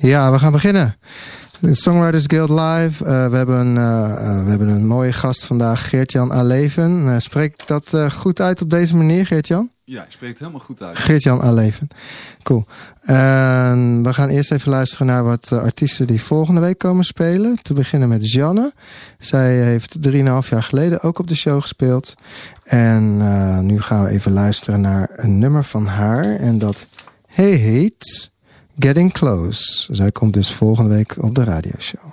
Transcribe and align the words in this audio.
Ja, 0.00 0.32
we 0.32 0.38
gaan 0.38 0.52
beginnen. 0.52 0.96
Songwriters 1.70 2.24
Guild 2.26 2.48
Live. 2.48 3.04
Uh, 3.04 3.26
we, 3.26 3.36
hebben, 3.36 3.66
uh, 3.66 3.74
uh, 3.74 4.44
we 4.44 4.50
hebben 4.50 4.68
een 4.68 4.86
mooie 4.86 5.12
gast 5.12 5.44
vandaag, 5.44 5.88
Geert-Jan 5.88 6.32
Aleven. 6.32 7.20
spreek 7.20 7.52
ik 7.52 7.66
dat 7.66 7.96
goed 8.12 8.40
uit 8.40 8.62
op 8.62 8.70
deze 8.70 8.96
manier, 8.96 9.26
Geert-Jan? 9.26 9.70
Ja, 9.84 10.00
je 10.00 10.12
spreekt 10.12 10.38
helemaal 10.38 10.60
goed 10.60 10.82
uit. 10.82 10.98
Geert-Jan 10.98 11.42
Aleven. 11.42 11.88
Cool. 12.42 12.64
we 14.02 14.08
gaan 14.10 14.28
eerst 14.28 14.52
even 14.52 14.70
luisteren 14.70 15.06
naar 15.06 15.24
wat 15.24 15.52
artiesten 15.52 16.06
die 16.06 16.22
volgende 16.22 16.60
week 16.60 16.78
komen 16.78 17.04
spelen. 17.04 17.58
Te 17.62 17.74
beginnen 17.74 18.08
met 18.08 18.30
Janne. 18.30 18.72
Zij 19.18 19.62
heeft 19.62 19.96
3,5 20.10 20.12
jaar 20.48 20.62
geleden 20.62 21.02
ook 21.02 21.18
op 21.18 21.28
de 21.28 21.36
show 21.36 21.60
gespeeld. 21.60 22.14
En 22.64 23.16
nu 23.66 23.80
gaan 23.80 24.04
we 24.04 24.10
even 24.10 24.32
luisteren 24.32 24.80
naar 24.80 25.10
een 25.16 25.38
nummer 25.38 25.64
van 25.64 25.86
haar. 25.86 26.24
En 26.24 26.58
dat 26.58 26.86
heet... 27.26 28.29
Getting 28.82 29.12
Close. 29.12 29.86
Zij 29.94 30.12
komt 30.12 30.32
dus 30.32 30.52
volgende 30.52 30.94
week 30.94 31.16
op 31.18 31.34
de 31.34 31.44
radioshow. 31.44 32.12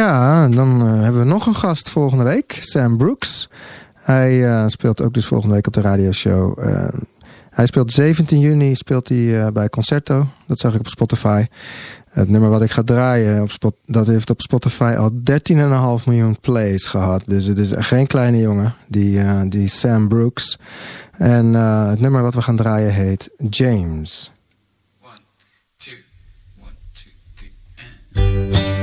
Ja, 0.00 0.48
dan 0.48 0.86
uh, 0.86 1.02
hebben 1.02 1.20
we 1.20 1.26
nog 1.26 1.46
een 1.46 1.54
gast 1.54 1.88
volgende 1.88 2.24
week. 2.24 2.58
Sam 2.60 2.96
Brooks. 2.96 3.48
Hij 3.94 4.38
uh, 4.38 4.64
speelt 4.66 5.00
ook 5.00 5.14
dus 5.14 5.26
volgende 5.26 5.54
week 5.54 5.66
op 5.66 5.72
de 5.72 5.80
radioshow. 5.80 6.58
Uh, 6.58 6.88
hij 7.50 7.66
speelt 7.66 7.92
17 7.92 8.40
juni 8.40 8.74
speelt 8.74 9.08
hij, 9.08 9.52
bij 9.52 9.68
Concerto. 9.68 10.26
Dat 10.46 10.58
zag 10.58 10.74
ik 10.74 10.80
op 10.80 10.86
Spotify. 10.86 11.44
Het 12.10 12.28
nummer 12.28 12.50
wat 12.50 12.62
ik 12.62 12.70
ga 12.70 12.82
draaien, 12.82 13.42
op 13.42 13.72
dat 13.86 14.06
heeft 14.06 14.30
op 14.30 14.40
Spotify 14.40 14.94
al 14.98 15.10
13,5 16.00 16.04
miljoen 16.06 16.40
plays 16.40 16.86
gehad. 16.86 17.22
Dus 17.26 17.46
het 17.46 17.58
is 17.58 17.72
geen 17.76 18.06
kleine 18.06 18.38
jongen, 18.38 18.74
die, 18.86 19.48
die 19.48 19.68
Sam 19.68 20.08
Brooks. 20.08 20.58
En 21.12 21.54
het 21.54 22.00
nummer 22.00 22.22
wat 22.22 22.34
we 22.34 22.42
gaan 22.42 22.56
draaien 22.56 22.92
heet 22.92 23.30
James. 23.50 24.32
One, 25.02 25.12
two, 25.76 25.92
one, 26.60 26.72
two, 26.92 27.10
three, 27.34 28.48
is 28.48 28.79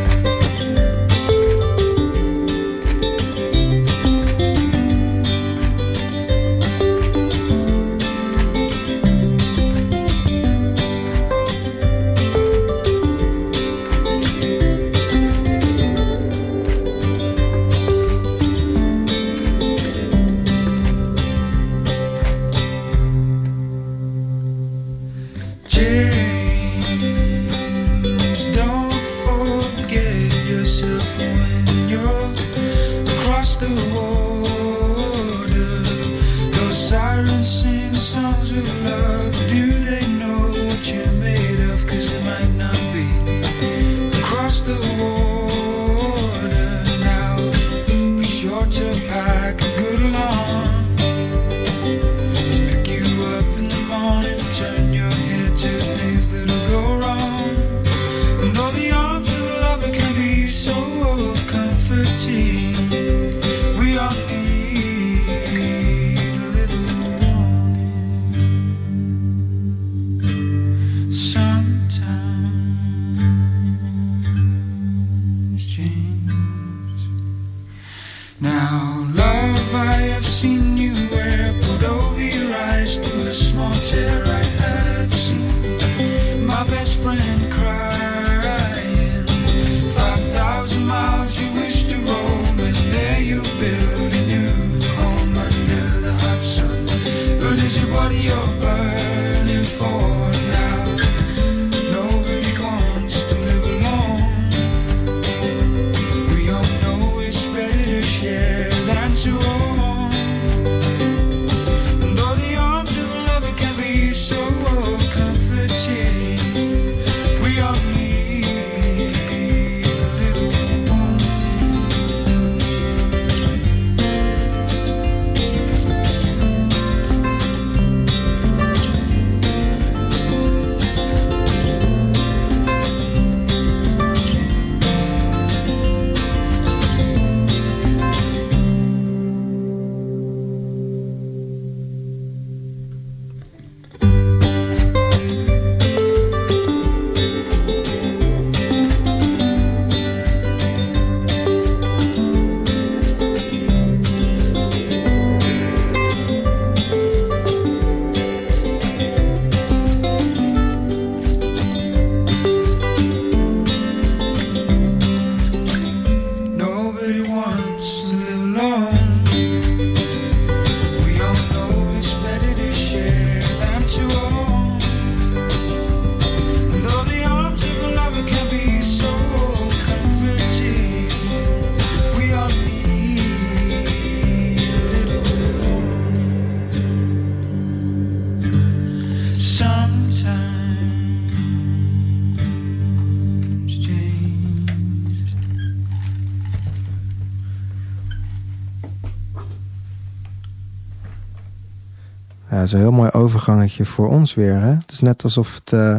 een 202.71 202.79
heel 202.79 202.91
mooi 202.91 203.09
overgangetje 203.11 203.85
voor 203.85 204.09
ons 204.09 204.33
weer. 204.33 204.61
Hè? 204.61 204.69
Het 204.69 204.91
is 204.91 204.99
net 204.99 205.23
alsof 205.23 205.55
het 205.55 205.71
uh, 205.71 205.95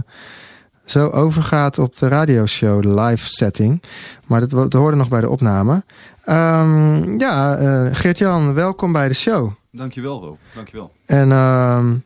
zo 0.84 1.08
overgaat 1.08 1.78
op 1.78 1.96
de 1.96 2.08
radioshow, 2.08 2.82
de 2.82 3.00
live 3.00 3.28
setting. 3.28 3.82
Maar 4.26 4.40
dat, 4.40 4.50
dat 4.50 4.72
hoorde 4.72 4.96
nog 4.96 5.08
bij 5.08 5.20
de 5.20 5.28
opname. 5.28 5.82
Um, 6.26 7.18
ja, 7.18 7.60
uh, 7.60 7.94
Geert-Jan, 7.94 8.54
welkom 8.54 8.92
bij 8.92 9.08
de 9.08 9.14
show. 9.14 9.50
Dankjewel, 9.72 10.20
Rob. 10.20 10.37
Dankjewel. 10.54 10.92
En 11.06 11.30
um, 11.30 12.04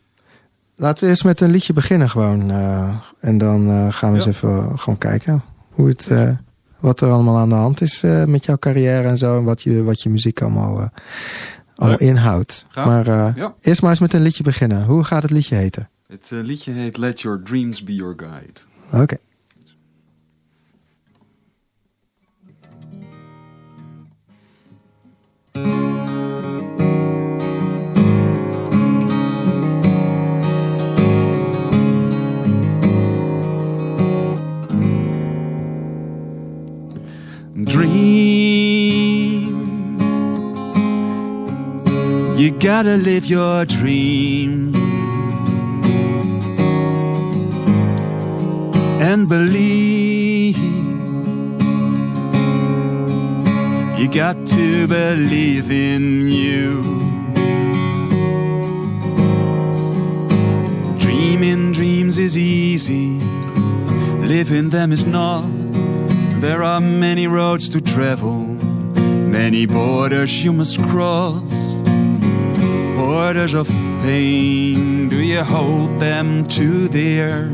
laten 0.77 1.05
we 1.05 1.11
eerst 1.11 1.25
met 1.25 1.41
een 1.41 1.51
liedje 1.51 1.73
beginnen 1.73 2.09
gewoon. 2.09 2.51
Uh, 2.51 2.89
en 3.21 3.39
dan 3.39 3.93
gaan 3.93 4.11
we 4.11 4.17
eens 4.17 4.27
even 4.27 4.79
gewoon 4.79 4.99
kijken 4.99 5.43
hoe 5.71 5.89
het, 5.89 6.11
wat 6.81 7.01
er 7.01 7.11
allemaal 7.11 7.39
aan 7.39 7.49
de 7.49 7.55
hand 7.55 7.81
is 7.81 8.03
met 8.27 8.45
jouw 8.45 8.59
carrière 8.59 9.09
en 9.09 9.17
zo. 9.17 9.39
En 9.39 9.45
wat 9.45 9.63
je, 9.63 9.83
wat 9.83 10.03
je 10.03 10.11
muziek 10.11 10.43
allemaal 10.43 10.91
al 11.77 11.99
inhoud. 11.99 12.67
Maar 12.75 13.09
uh, 13.09 13.47
eerst 13.61 13.83
maar 13.83 13.91
eens 13.91 14.01
met 14.01 14.13
een 14.13 14.23
liedje 14.23 14.43
beginnen. 14.43 14.85
Hoe 14.85 15.05
gaat 15.05 15.23
het 15.23 15.31
liedje 15.31 15.55
heten? 15.55 15.89
Het 16.07 16.31
uh, 16.33 16.43
liedje 16.43 16.73
heet 16.73 16.97
Let 16.97 17.21
Your 17.21 17.43
Dreams 17.43 17.85
Be 17.85 17.95
Your 17.95 18.15
Guide. 18.17 18.61
Oké. 18.91 19.03
Okay. 19.03 19.19
You 37.65 38.42
gotta 42.63 42.97
live 42.97 43.27
your 43.27 43.65
dream 43.65 44.73
and 49.03 49.29
believe. 49.29 50.57
You 53.99 54.09
got 54.09 54.47
to 54.47 54.87
believe 54.87 55.71
in 55.71 56.29
you. 56.29 56.83
Dreaming 60.99 61.73
dreams 61.73 62.17
is 62.17 62.39
easy 62.39 63.19
living 64.33 64.71
them 64.71 64.93
is 64.93 65.05
not. 65.05 65.45
There 66.41 66.63
are 66.63 66.81
many 66.81 67.27
roads 67.27 67.69
to 67.71 67.81
travel, 67.81 68.39
many 69.41 69.67
borders 69.67 70.45
you 70.45 70.53
must 70.53 70.81
cross. 70.85 71.52
Borders 73.13 73.53
of 73.53 73.69
pain, 73.69 75.07
do 75.11 75.23
you 75.23 75.45
hold 75.45 75.99
them 75.99 76.49
to 76.49 76.89
there? 76.89 77.49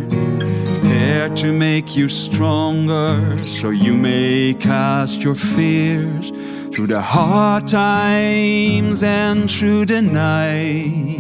There 0.83 1.29
to 1.31 1.53
make 1.53 1.97
you 1.97 2.09
stronger, 2.09 3.37
so 3.45 3.71
you 3.71 3.95
may 3.95 4.55
cast 4.55 5.21
your 5.21 5.35
fears 5.35 6.31
through 6.73 6.87
the 6.87 7.01
hard 7.01 7.67
times 7.67 9.03
and 9.03 9.51
through 9.51 9.87
the 9.87 10.01
night. 10.01 11.19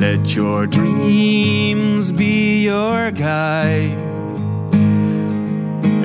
Let 0.00 0.34
your 0.34 0.66
dreams 0.66 2.10
be 2.10 2.64
your 2.64 3.10
guide. 3.10 4.07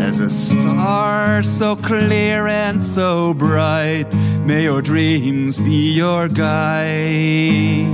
As 0.03 0.19
a 0.19 0.29
star 0.29 1.41
so 1.43 1.77
clear 1.77 2.45
and 2.45 2.83
so 2.83 3.33
bright, 3.33 4.13
may 4.45 4.63
your 4.63 4.81
dreams 4.81 5.57
be 5.57 5.93
your 5.93 6.27
guide. 6.27 7.87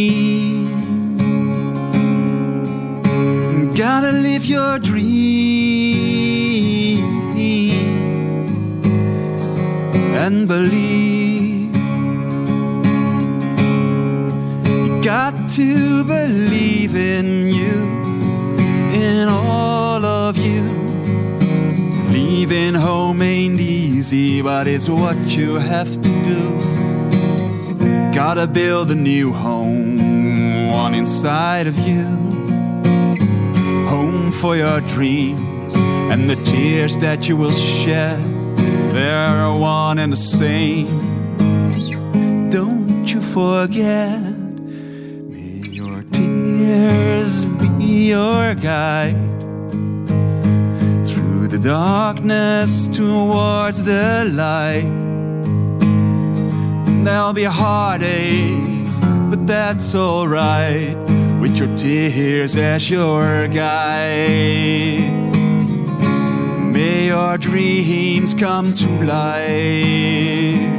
gotta 3.74 4.12
live 4.12 4.44
your 4.44 4.78
dream 4.78 6.09
and 10.30 10.46
believe. 10.46 11.74
You 14.64 15.02
got 15.02 15.34
to 15.50 16.04
believe 16.04 16.94
in 16.94 17.48
you, 17.48 17.76
in 18.92 19.28
all 19.28 20.04
of 20.04 20.38
you. 20.38 20.62
Leaving 22.12 22.74
home 22.74 23.22
ain't 23.22 23.58
easy, 23.58 24.40
but 24.40 24.68
it's 24.68 24.88
what 24.88 25.18
you 25.36 25.54
have 25.54 25.90
to 25.90 26.12
do. 26.32 26.42
Gotta 28.14 28.46
build 28.46 28.90
a 28.92 28.94
new 28.94 29.32
home, 29.32 30.68
one 30.70 30.94
inside 30.94 31.66
of 31.66 31.76
you. 31.78 32.04
Home 33.88 34.30
for 34.30 34.56
your 34.56 34.80
dreams 34.82 35.74
and 35.74 36.30
the 36.30 36.36
tears 36.36 36.98
that 36.98 37.28
you 37.28 37.36
will 37.36 37.52
shed. 37.52 38.39
They're 38.92 39.52
one 39.52 39.98
and 40.00 40.12
the 40.12 40.16
same. 40.16 40.88
Don't 42.50 43.06
you 43.06 43.20
forget. 43.20 44.20
May 45.30 45.62
your 45.70 46.02
tears 46.10 47.44
be 47.44 48.08
your 48.08 48.56
guide 48.56 49.14
through 51.06 51.46
the 51.48 51.58
darkness 51.58 52.88
towards 52.88 53.84
the 53.84 54.24
light. 54.32 54.90
There'll 57.04 57.32
be 57.32 57.44
heartaches, 57.44 58.98
but 59.30 59.46
that's 59.46 59.94
alright. 59.94 60.96
With 61.40 61.56
your 61.56 61.74
tears 61.76 62.56
as 62.56 62.90
your 62.90 63.46
guide. 63.46 65.19
May 66.70 67.08
your 67.08 67.36
dreams 67.36 68.32
come 68.32 68.72
to 68.74 68.88
life. 69.04 70.69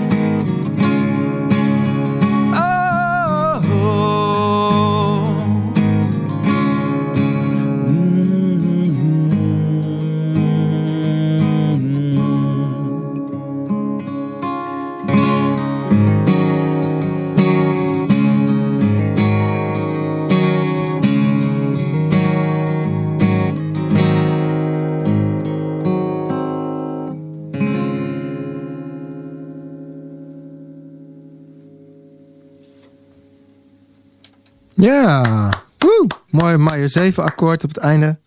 Ja, 34.82 35.50
woe. 35.78 36.08
mooi 36.30 36.58
Maier 36.58 36.90
7 36.90 37.24
akkoord 37.24 37.64
op 37.64 37.70
het 37.70 37.78
einde. 37.78 38.18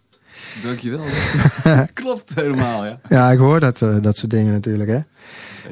Dankjewel. 0.62 1.04
Klopt 1.92 2.34
helemaal, 2.34 2.84
ja. 2.84 2.99
Ja, 3.08 3.30
ik 3.30 3.38
hoor 3.38 3.61
dat, 3.61 3.82
eh, 3.82 3.96
dat 4.00 4.16
soort 4.16 4.30
dingen 4.30 4.52
natuurlijk, 4.52 4.90
hè. 4.90 5.00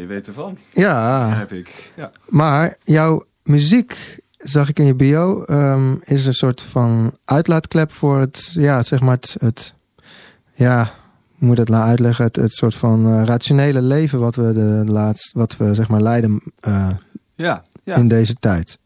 Je 0.01 0.07
weet 0.07 0.27
ervan. 0.27 0.59
Ja, 0.73 1.29
Heb 1.37 1.53
ik. 1.53 1.93
Ja. 1.97 2.11
maar 2.29 2.77
jouw 2.85 3.25
muziek, 3.43 4.19
zag 4.39 4.69
ik 4.69 4.79
in 4.79 4.85
je 4.85 4.95
bio, 4.95 5.45
ehm, 5.45 5.95
is 6.03 6.27
een 6.27 6.35
soort 6.35 6.63
van 6.63 7.17
uitlaatklep 7.25 7.93
voor 7.93 8.19
het, 8.19 8.51
ja, 8.53 8.83
zeg 8.83 9.01
maar 9.01 9.15
het, 9.17 9.37
het 9.41 9.75
ja, 10.53 10.91
hoe 11.39 11.49
moet 11.49 11.57
dat 11.57 11.69
nou 11.69 11.85
uitleggen, 11.85 12.25
het, 12.25 12.37
het 12.37 12.53
soort 12.53 12.75
van 12.75 13.07
eh, 13.07 13.25
rationele 13.25 13.83
leven 13.83 14.19
wat 14.21 14.35
we 14.35 14.53
de 14.53 14.93
laatst, 14.93 15.33
wat 15.33 15.57
we 15.57 15.75
zeg 15.75 15.89
maar 15.89 16.01
leiden 16.03 16.43
eh, 16.61 16.89
Ja, 17.35 17.63
ja, 17.85 17.97
in 17.97 18.09
deze 18.09 18.35
tijd. 18.35 18.79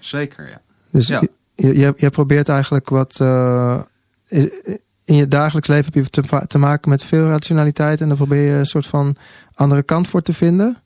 zeker, 0.00 0.48
ja. 0.48 0.60
Dus 0.90 1.06
Ja. 1.06 1.22
je, 1.54 1.78
je, 1.78 1.92
je 1.96 2.10
probeert 2.10 2.48
eigenlijk 2.48 2.88
wat. 2.88 3.20
eh, 3.20 3.80
in 5.04 5.14
je 5.16 5.28
dagelijks 5.28 5.68
leven 5.68 5.84
heb 5.84 5.94
je 6.04 6.10
te, 6.10 6.46
te 6.46 6.58
maken 6.58 6.90
met 6.90 7.04
veel 7.04 7.26
rationaliteit. 7.28 8.00
En 8.00 8.08
dan 8.08 8.16
probeer 8.16 8.42
je 8.52 8.58
een 8.58 8.66
soort 8.66 8.86
van 8.86 9.16
andere 9.54 9.82
kant 9.82 10.08
voor 10.08 10.22
te 10.22 10.34
vinden. 10.34 10.66
Een 10.66 10.76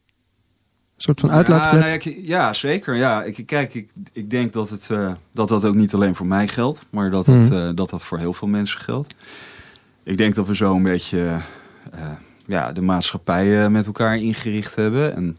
soort 0.96 1.20
van 1.20 1.28
Ja, 1.28 1.34
uitlaatklep. 1.36 1.80
nou 1.80 2.00
ja, 2.02 2.12
ja, 2.22 2.52
zeker. 2.52 2.96
Ja, 2.96 3.22
ik, 3.22 3.46
kijk, 3.46 3.74
ik, 3.74 3.90
ik 4.12 4.30
denk 4.30 4.52
dat, 4.52 4.70
het, 4.70 4.90
eh, 4.90 5.12
dat 5.32 5.48
dat 5.48 5.64
ook 5.64 5.74
niet 5.74 5.94
alleen 5.94 6.14
voor 6.14 6.26
mij 6.26 6.48
geldt, 6.48 6.86
maar 6.90 7.10
dat 7.10 7.26
dat, 7.26 7.34
Hmm. 7.48 7.52
eh, 7.68 7.70
dat 7.74 7.90
dat 7.90 8.04
voor 8.04 8.18
heel 8.18 8.32
veel 8.32 8.48
mensen 8.48 8.80
geldt. 8.80 9.14
Ik 10.02 10.16
denk 10.16 10.34
dat 10.34 10.46
we 10.46 10.56
zo 10.56 10.74
een 10.74 10.82
beetje 10.82 11.40
ja, 12.46 12.72
de 12.72 12.80
maatschappij 12.82 13.70
met 13.70 13.86
elkaar 13.86 14.16
ingericht 14.16 14.74
hebben. 14.74 15.14
En 15.16 15.36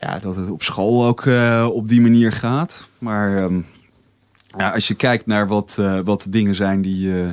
ja, 0.00 0.18
dat 0.18 0.36
het 0.36 0.50
op 0.50 0.62
school 0.62 1.06
ook 1.06 1.26
eh, 1.26 1.68
op 1.72 1.88
die 1.88 2.00
manier 2.00 2.32
gaat. 2.32 2.88
Maar 2.98 3.36
ehm, 3.36 3.60
ja, 4.58 4.70
als 4.70 4.88
je 4.88 4.94
kijkt 4.94 5.26
naar 5.26 5.48
wat, 5.48 5.76
eh, 5.78 5.98
wat 6.04 6.22
de 6.22 6.30
dingen 6.30 6.54
zijn 6.54 6.82
die, 6.82 7.12
eh, 7.22 7.28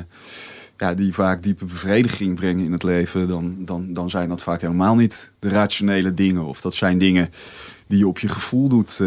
ja, 0.76 0.94
die 0.94 1.14
vaak 1.14 1.42
diepe 1.42 1.64
bevrediging 1.64 2.34
brengen 2.34 2.64
in 2.64 2.72
het 2.72 2.82
leven, 2.82 3.28
dan, 3.28 3.56
dan, 3.58 3.92
dan 3.92 4.10
zijn 4.10 4.28
dat 4.28 4.42
vaak 4.42 4.60
helemaal 4.60 4.94
niet 4.94 5.30
de 5.38 5.48
rationele 5.48 6.14
dingen. 6.14 6.44
Of 6.44 6.60
dat 6.60 6.74
zijn 6.74 6.98
dingen 6.98 7.30
die 7.86 7.98
je 7.98 8.08
op 8.08 8.18
je 8.18 8.28
gevoel 8.28 8.68
doet. 8.68 9.00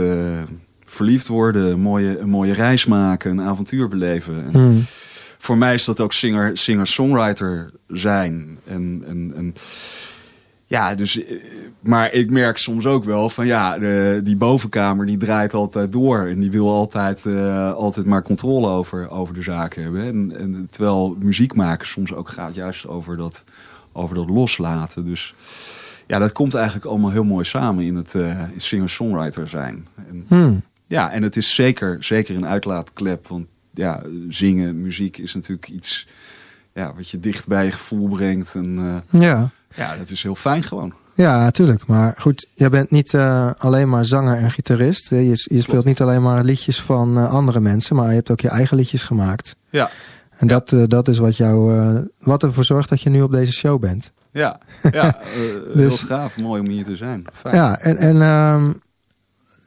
verliefd 0.90 1.28
worden, 1.28 1.72
een 1.72 1.80
mooie, 1.80 2.20
een 2.20 2.30
mooie 2.30 2.54
reis 2.54 2.86
maken, 2.86 3.32
een 3.32 3.42
avontuur 3.46 3.88
beleven. 3.88 4.46
En 4.46 4.52
Hmm. 4.52 4.84
voor 5.38 5.58
mij 5.58 5.74
is 5.74 5.86
dat 5.86 6.00
ook 6.00 6.14
singer- 6.14 6.58
singer-songwriter 6.58 7.72
zijn. 7.88 8.58
En, 8.66 9.04
en, 9.08 9.34
en 9.36 9.54
ja, 10.68 10.96
dus, 10.96 11.24
eh, 11.24 11.36
maar 11.80 12.14
ik 12.14 12.30
merk 12.30 12.58
soms 12.58 12.86
ook 12.86 13.04
wel 13.04 13.30
van 13.30 13.46
ja, 13.46 13.78
de, 13.78 14.22
die 14.24 14.36
bovenkamer 14.36 15.06
die 15.06 15.18
draait 15.18 15.54
altijd 15.54 15.92
door. 15.92 16.26
En 16.26 16.40
die 16.40 16.52
wil 16.52 16.70
altijd, 16.70 17.26
eh, 17.26 17.74
altijd 17.74 18.06
maar 18.06 18.22
controle 18.22 18.68
over, 18.68 19.10
over 19.10 19.34
de 19.34 19.42
zaken 19.42 19.84
hebben. 19.84 20.06
En, 20.06 20.38
en 20.38 20.68
terwijl 20.70 21.18
muziek 21.20 21.54
maken 21.54 21.88
soms 21.88 22.14
ook 22.14 22.30
gaat 22.30 22.56
juist 22.56 22.88
over 22.88 23.18
dat, 23.18 23.44
over 23.92 24.16
dat 24.16 24.30
loslaten. 24.30 25.06
Dus 25.06 25.34
ja, 26.08 26.20
dat 26.20 26.32
komt 26.32 26.54
eigenlijk 26.56 26.86
allemaal 26.86 27.12
heel 27.12 27.24
mooi 27.24 27.46
samen 27.46 27.86
in 27.86 27.96
het 27.96 28.14
in 28.14 28.62
singer-songwriter 28.62 29.48
zijn. 29.48 29.88
En, 30.10 30.26
Hmm. 30.28 30.62
ja, 30.88 31.12
en 31.12 31.24
het 31.24 31.36
is 31.36 31.56
zeker, 31.56 32.04
zeker 32.04 32.36
een 32.36 32.46
uitlaatklep. 32.46 33.28
Want 33.28 33.46
ja, 33.74 34.02
zingen, 34.30 34.82
muziek 34.82 35.18
is 35.18 35.34
natuurlijk 35.34 35.70
iets 35.70 36.08
ja, 36.74 36.94
wat 36.96 37.10
je 37.10 37.20
dicht 37.20 37.48
bij 37.48 37.66
je 37.66 37.72
gevoel 37.72 38.08
brengt. 38.08 38.56
En 38.56 39.04
Ja. 39.10 39.52
Ja, 39.76 39.96
dat 39.96 40.10
is 40.10 40.24
heel 40.24 40.36
fijn 40.36 40.64
gewoon. 40.64 40.94
ja, 41.16 41.44
natuurlijk. 41.44 41.86
Maar 41.88 42.14
goed, 42.18 42.48
jij 42.54 42.70
bent 42.70 42.92
niet 42.92 43.14
eh, 43.14 43.52
alleen 43.58 43.90
maar 43.90 44.06
zanger 44.06 44.38
en 44.38 44.52
gitarist. 44.52 45.10
hè. 45.10 45.18
Je, 45.18 45.46
je 45.50 45.62
speelt 45.62 45.86
niet 45.86 46.02
alleen 46.02 46.22
maar 46.22 46.44
liedjes 46.44 46.82
van 46.82 47.18
eh, 47.18 47.34
andere 47.34 47.60
mensen, 47.60 47.96
maar 47.96 48.10
je 48.10 48.16
hebt 48.16 48.32
ook 48.32 48.40
je 48.42 48.50
eigen 48.50 48.78
liedjes 48.78 49.04
gemaakt. 49.04 49.56
Ja. 49.70 49.90
En 50.38 50.48
dat, 50.48 50.72
eh, 50.72 50.84
dat 50.88 51.08
is 51.08 51.18
wat, 51.18 51.38
jou, 51.38 51.78
eh, 51.78 52.02
wat 52.20 52.44
ervoor 52.44 52.64
zorgt 52.64 52.90
dat 52.90 53.02
je 53.02 53.10
nu 53.10 53.22
op 53.22 53.32
deze 53.32 53.52
show 53.52 53.80
bent. 53.82 54.12
Ja, 54.32 54.60
ja 54.92 55.06
eh, 55.22 55.24
heel 55.34 55.74
Dus- 55.74 56.02
gaaf. 56.04 56.38
Mooi 56.38 56.62
om 56.62 56.68
hier 56.70 56.86
te 56.86 56.96
zijn. 56.96 57.26
Fijn. 57.34 57.56
Ja, 57.56 57.80
en, 57.80 57.98
en 57.98 58.22
ehm, 58.22 58.72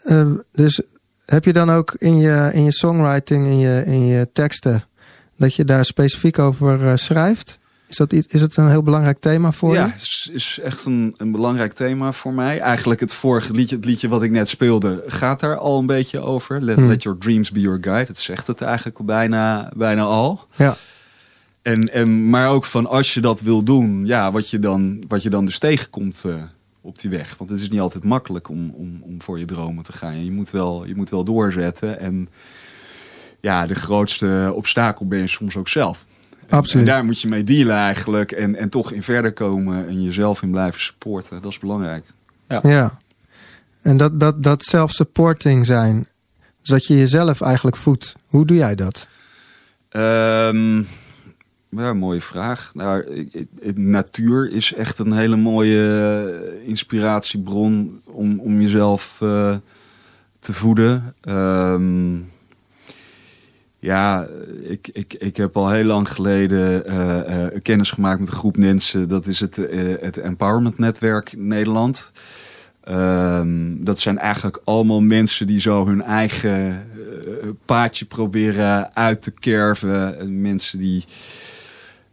eh, 0.02 0.26
dus 0.52 0.80
heb 1.26 1.44
je 1.44 1.52
dan 1.52 1.70
ook 1.70 1.94
in 1.98 2.16
je, 2.16 2.50
in 2.52 2.64
je 2.64 2.72
songwriting, 2.72 3.46
in 3.46 3.58
je, 3.58 3.82
in 3.86 4.06
je 4.06 4.28
teksten, 4.32 4.84
dat 5.36 5.54
je 5.54 5.64
daar 5.64 5.84
specifiek 5.84 6.38
over 6.38 6.86
eh, 6.86 6.96
schrijft? 6.96 7.58
Is, 7.90 7.96
dat 7.96 8.12
iets, 8.12 8.26
is 8.26 8.40
het 8.40 8.56
een 8.56 8.68
heel 8.68 8.82
belangrijk 8.82 9.18
thema 9.18 9.52
voor 9.52 9.74
ja, 9.74 9.86
je? 9.86 9.92
is, 9.94 10.30
is 10.32 10.58
echt 10.62 10.84
een, 10.84 11.14
een 11.16 11.32
belangrijk 11.32 11.72
thema 11.72 12.12
voor 12.12 12.32
mij. 12.32 12.60
Eigenlijk 12.60 13.00
het 13.00 13.14
vorige 13.14 13.52
liedje, 13.52 13.76
het 13.76 13.84
liedje 13.84 14.08
wat 14.08 14.22
ik 14.22 14.30
net 14.30 14.48
speelde, 14.48 15.04
gaat 15.06 15.40
daar 15.40 15.56
al 15.56 15.78
een 15.78 15.86
beetje 15.86 16.20
over. 16.20 16.60
Let, 16.62 16.76
Hmm. 16.76 16.88
let 16.88 17.02
your 17.02 17.18
dreams 17.18 17.50
be 17.50 17.60
your 17.60 17.78
guide. 17.80 18.06
Dat 18.06 18.18
zegt 18.18 18.46
het 18.46 18.60
eigenlijk 18.60 18.98
bijna, 18.98 19.70
bijna 19.76 20.02
al. 20.02 20.46
Ja. 20.56 20.76
En, 21.62 21.92
en, 21.92 22.30
maar 22.30 22.48
ook 22.48 22.64
van 22.64 22.86
als 22.86 23.14
je 23.14 23.20
dat 23.20 23.40
wil 23.40 23.62
doen, 23.62 24.06
ja, 24.06 24.32
wat 24.32 24.50
je 24.50 24.58
dan, 24.58 25.04
wat 25.08 25.22
je 25.22 25.30
dan 25.30 25.44
dus 25.44 25.58
tegenkomt 25.58 26.24
eh, 26.26 26.34
op 26.80 26.98
die 26.98 27.10
weg. 27.10 27.34
Want 27.38 27.50
het 27.50 27.60
is 27.60 27.68
niet 27.68 27.80
altijd 27.80 28.04
makkelijk 28.04 28.48
om, 28.48 28.70
om, 28.70 29.02
om 29.02 29.22
voor 29.22 29.38
je 29.38 29.44
dromen 29.44 29.84
te 29.84 29.92
gaan. 29.92 30.24
Je 30.24 30.32
moet 30.32 30.50
wel, 30.50 30.86
je 30.86 30.94
moet 30.96 31.10
wel 31.10 31.24
doorzetten. 31.24 32.00
En 32.00 32.28
ja, 33.40 33.66
de 33.66 33.74
grootste 33.74 34.52
obstakel 34.54 35.06
ben 35.06 35.18
je 35.18 35.28
soms 35.28 35.56
ook 35.56 35.68
zelf. 35.68 36.04
Absoluut. 36.50 36.86
En 36.86 36.92
daar 36.92 37.04
moet 37.04 37.20
je 37.20 37.28
mee 37.28 37.44
dealen 37.44 37.76
eigenlijk. 37.76 38.32
En, 38.32 38.56
en 38.56 38.68
toch 38.68 38.92
in 38.92 39.02
verder 39.02 39.32
komen 39.32 39.88
en 39.88 40.02
jezelf 40.02 40.42
in 40.42 40.50
blijven 40.50 40.80
supporten. 40.80 41.42
Dat 41.42 41.50
is 41.50 41.58
belangrijk. 41.58 42.04
Ja. 42.62 42.98
En 43.82 43.96
dat, 43.96 44.20
dat, 44.20 44.42
dat 44.42 44.62
self-supporting 44.62 45.66
zijn. 45.66 46.06
Dus 46.60 46.68
dat 46.68 46.86
je 46.86 46.94
jezelf 46.94 47.40
eigenlijk 47.40 47.76
voedt. 47.76 48.16
Hoe 48.26 48.46
doe 48.46 48.56
jij 48.56 48.74
dat? 48.74 49.08
Ehm, 49.88 50.78
ja, 51.68 51.94
mooie 51.94 52.20
vraag. 52.20 52.70
Nou, 52.74 53.28
natuur 53.74 54.52
is 54.52 54.74
echt 54.74 54.98
een 54.98 55.12
hele 55.12 55.36
mooie 55.36 56.40
eh, 56.62 56.68
inspiratiebron 56.68 58.00
om, 58.04 58.40
om 58.40 58.60
jezelf 58.60 59.18
eh, 59.20 59.56
te 60.38 60.52
voeden. 60.52 61.14
Ehm, 61.20 62.16
ja, 63.80 64.26
ik, 64.62 64.88
ik, 64.88 65.14
ik 65.14 65.36
heb 65.36 65.56
al 65.56 65.70
heel 65.70 65.84
lang 65.84 66.12
geleden 66.12 66.86
eh, 66.86 67.44
eh, 67.44 67.62
kennis 67.62 67.90
gemaakt 67.90 68.20
met 68.20 68.28
een 68.28 68.34
groep 68.34 68.56
mensen. 68.56 69.08
Dat 69.08 69.26
is 69.26 69.40
het, 69.40 69.66
eh, 69.66 69.94
het 70.00 70.16
Empowerment 70.16 70.78
Netwerk 70.78 71.32
Nederland. 71.36 72.12
Ehm, 72.84 73.84
dat 73.84 73.98
zijn 73.98 74.18
eigenlijk 74.18 74.60
allemaal 74.64 75.00
mensen 75.00 75.46
die 75.46 75.60
zo 75.60 75.86
hun 75.86 76.02
eigen 76.02 76.86
paadje 77.64 78.04
proberen 78.04 78.94
uit 78.94 79.22
te 79.22 79.30
kerven. 79.30 80.18
En 80.18 80.40
Mensen 80.40 80.78
die 80.78 81.04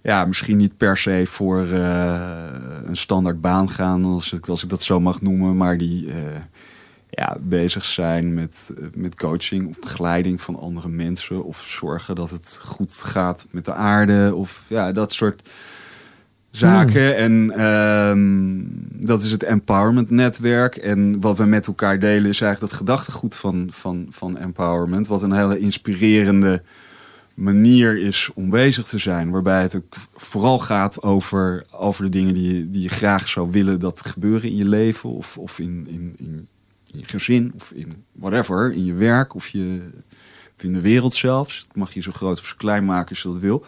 ja, 0.02 0.26
misschien 0.26 0.58
niet 0.58 0.78
per 0.78 0.98
se 0.98 1.24
voor 1.26 1.60
een 2.86 2.98
standaard 2.98 3.42
baan 3.42 3.70
gaan, 3.70 4.06
als 4.06 4.34
ik, 4.34 4.48
als 4.48 4.64
ik 4.64 4.70
dat 4.70 4.82
zo 4.82 5.00
mag 5.00 5.22
noemen, 5.22 5.58
maar 5.58 5.78
die 5.78 6.10
ja, 7.18 7.38
bezig 7.40 7.86
zijn 7.86 8.34
met, 8.34 8.74
met 8.94 9.16
coaching 9.16 9.70
of 9.70 9.80
begeleiding 9.80 10.42
van 10.42 10.60
andere 10.60 10.88
mensen. 10.88 11.44
Of 11.44 11.64
zorgen 11.68 12.16
dat 12.16 12.30
het 12.30 12.60
goed 12.62 12.94
gaat 12.94 13.48
met 13.52 13.66
de 13.66 13.74
aarde. 13.74 14.36
Of 14.36 14.64
ja, 14.68 14.92
dat 14.92 15.14
soort 15.14 15.50
zaken. 16.52 17.16
En 17.16 17.52
ehm, 17.52 18.62
dat 19.06 19.24
is 19.24 19.32
het 19.32 19.44
empowerment 19.44 20.10
netwerk. 20.10 20.76
En 20.76 21.22
wat 21.22 21.38
we 21.38 21.46
met 21.46 21.68
elkaar 21.68 22.00
delen 22.00 22.30
is 22.30 22.42
eigenlijk 22.42 22.72
dat 22.72 22.80
gedachtegoed 22.80 23.38
van, 23.38 23.68
van, 23.72 24.08
van 24.10 24.38
empowerment. 24.38 25.08
Wat 25.08 25.22
een 25.22 25.34
hele 25.34 25.60
inspirerende 25.60 26.62
manier 27.34 27.98
is 27.98 28.30
om 28.34 28.50
bezig 28.50 28.88
te 28.88 28.98
zijn. 28.98 29.30
Waarbij 29.30 29.62
het 29.62 29.76
ook 29.76 29.96
vooral 30.16 30.60
gaat 30.60 31.04
over, 31.04 31.66
over 31.72 32.04
de 32.04 32.10
dingen 32.10 32.34
die 32.34 32.56
je, 32.56 32.70
die 32.70 32.82
je 32.82 32.90
graag 32.90 33.28
zou 33.28 33.52
willen 33.52 33.80
dat 33.80 34.06
gebeuren 34.06 34.50
in 34.50 34.56
je 34.56 34.68
leven. 34.68 35.10
Of, 35.10 35.38
of 35.38 35.60
in, 35.60 35.88
in, 35.90 36.16
in, 36.18 36.48
in 36.94 37.00
je 37.00 37.06
gezin. 37.06 37.51
Of 37.56 37.72
in 37.72 38.06
whatever. 38.12 38.74
In 38.74 38.86
je 38.86 38.94
werk. 38.94 39.36
Of, 39.36 39.48
je, 39.48 39.89
of 40.58 40.63
in 40.63 40.74
de 40.74 40.82
wereld 40.82 41.13
zelfs. 41.13 41.65
Dat 41.67 41.75
mag 41.75 41.94
je 41.94 42.01
zo 42.01 42.12
groot 42.12 42.39
of 42.39 42.46
zo 42.46 42.56
klein 42.58 42.86
maken 42.86 43.10
als 43.10 43.22
je 43.22 43.27
dat 43.27 43.38
wil. 43.38 43.65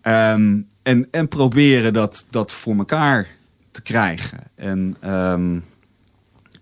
Ehm, 0.00 0.60
en, 0.82 1.08
en 1.10 1.28
proberen 1.28 1.92
dat, 1.92 2.26
dat 2.30 2.52
voor 2.52 2.76
elkaar 2.76 3.28
te 3.70 3.82
krijgen. 3.82 4.40
En, 4.54 4.96
ehm, 5.00 5.58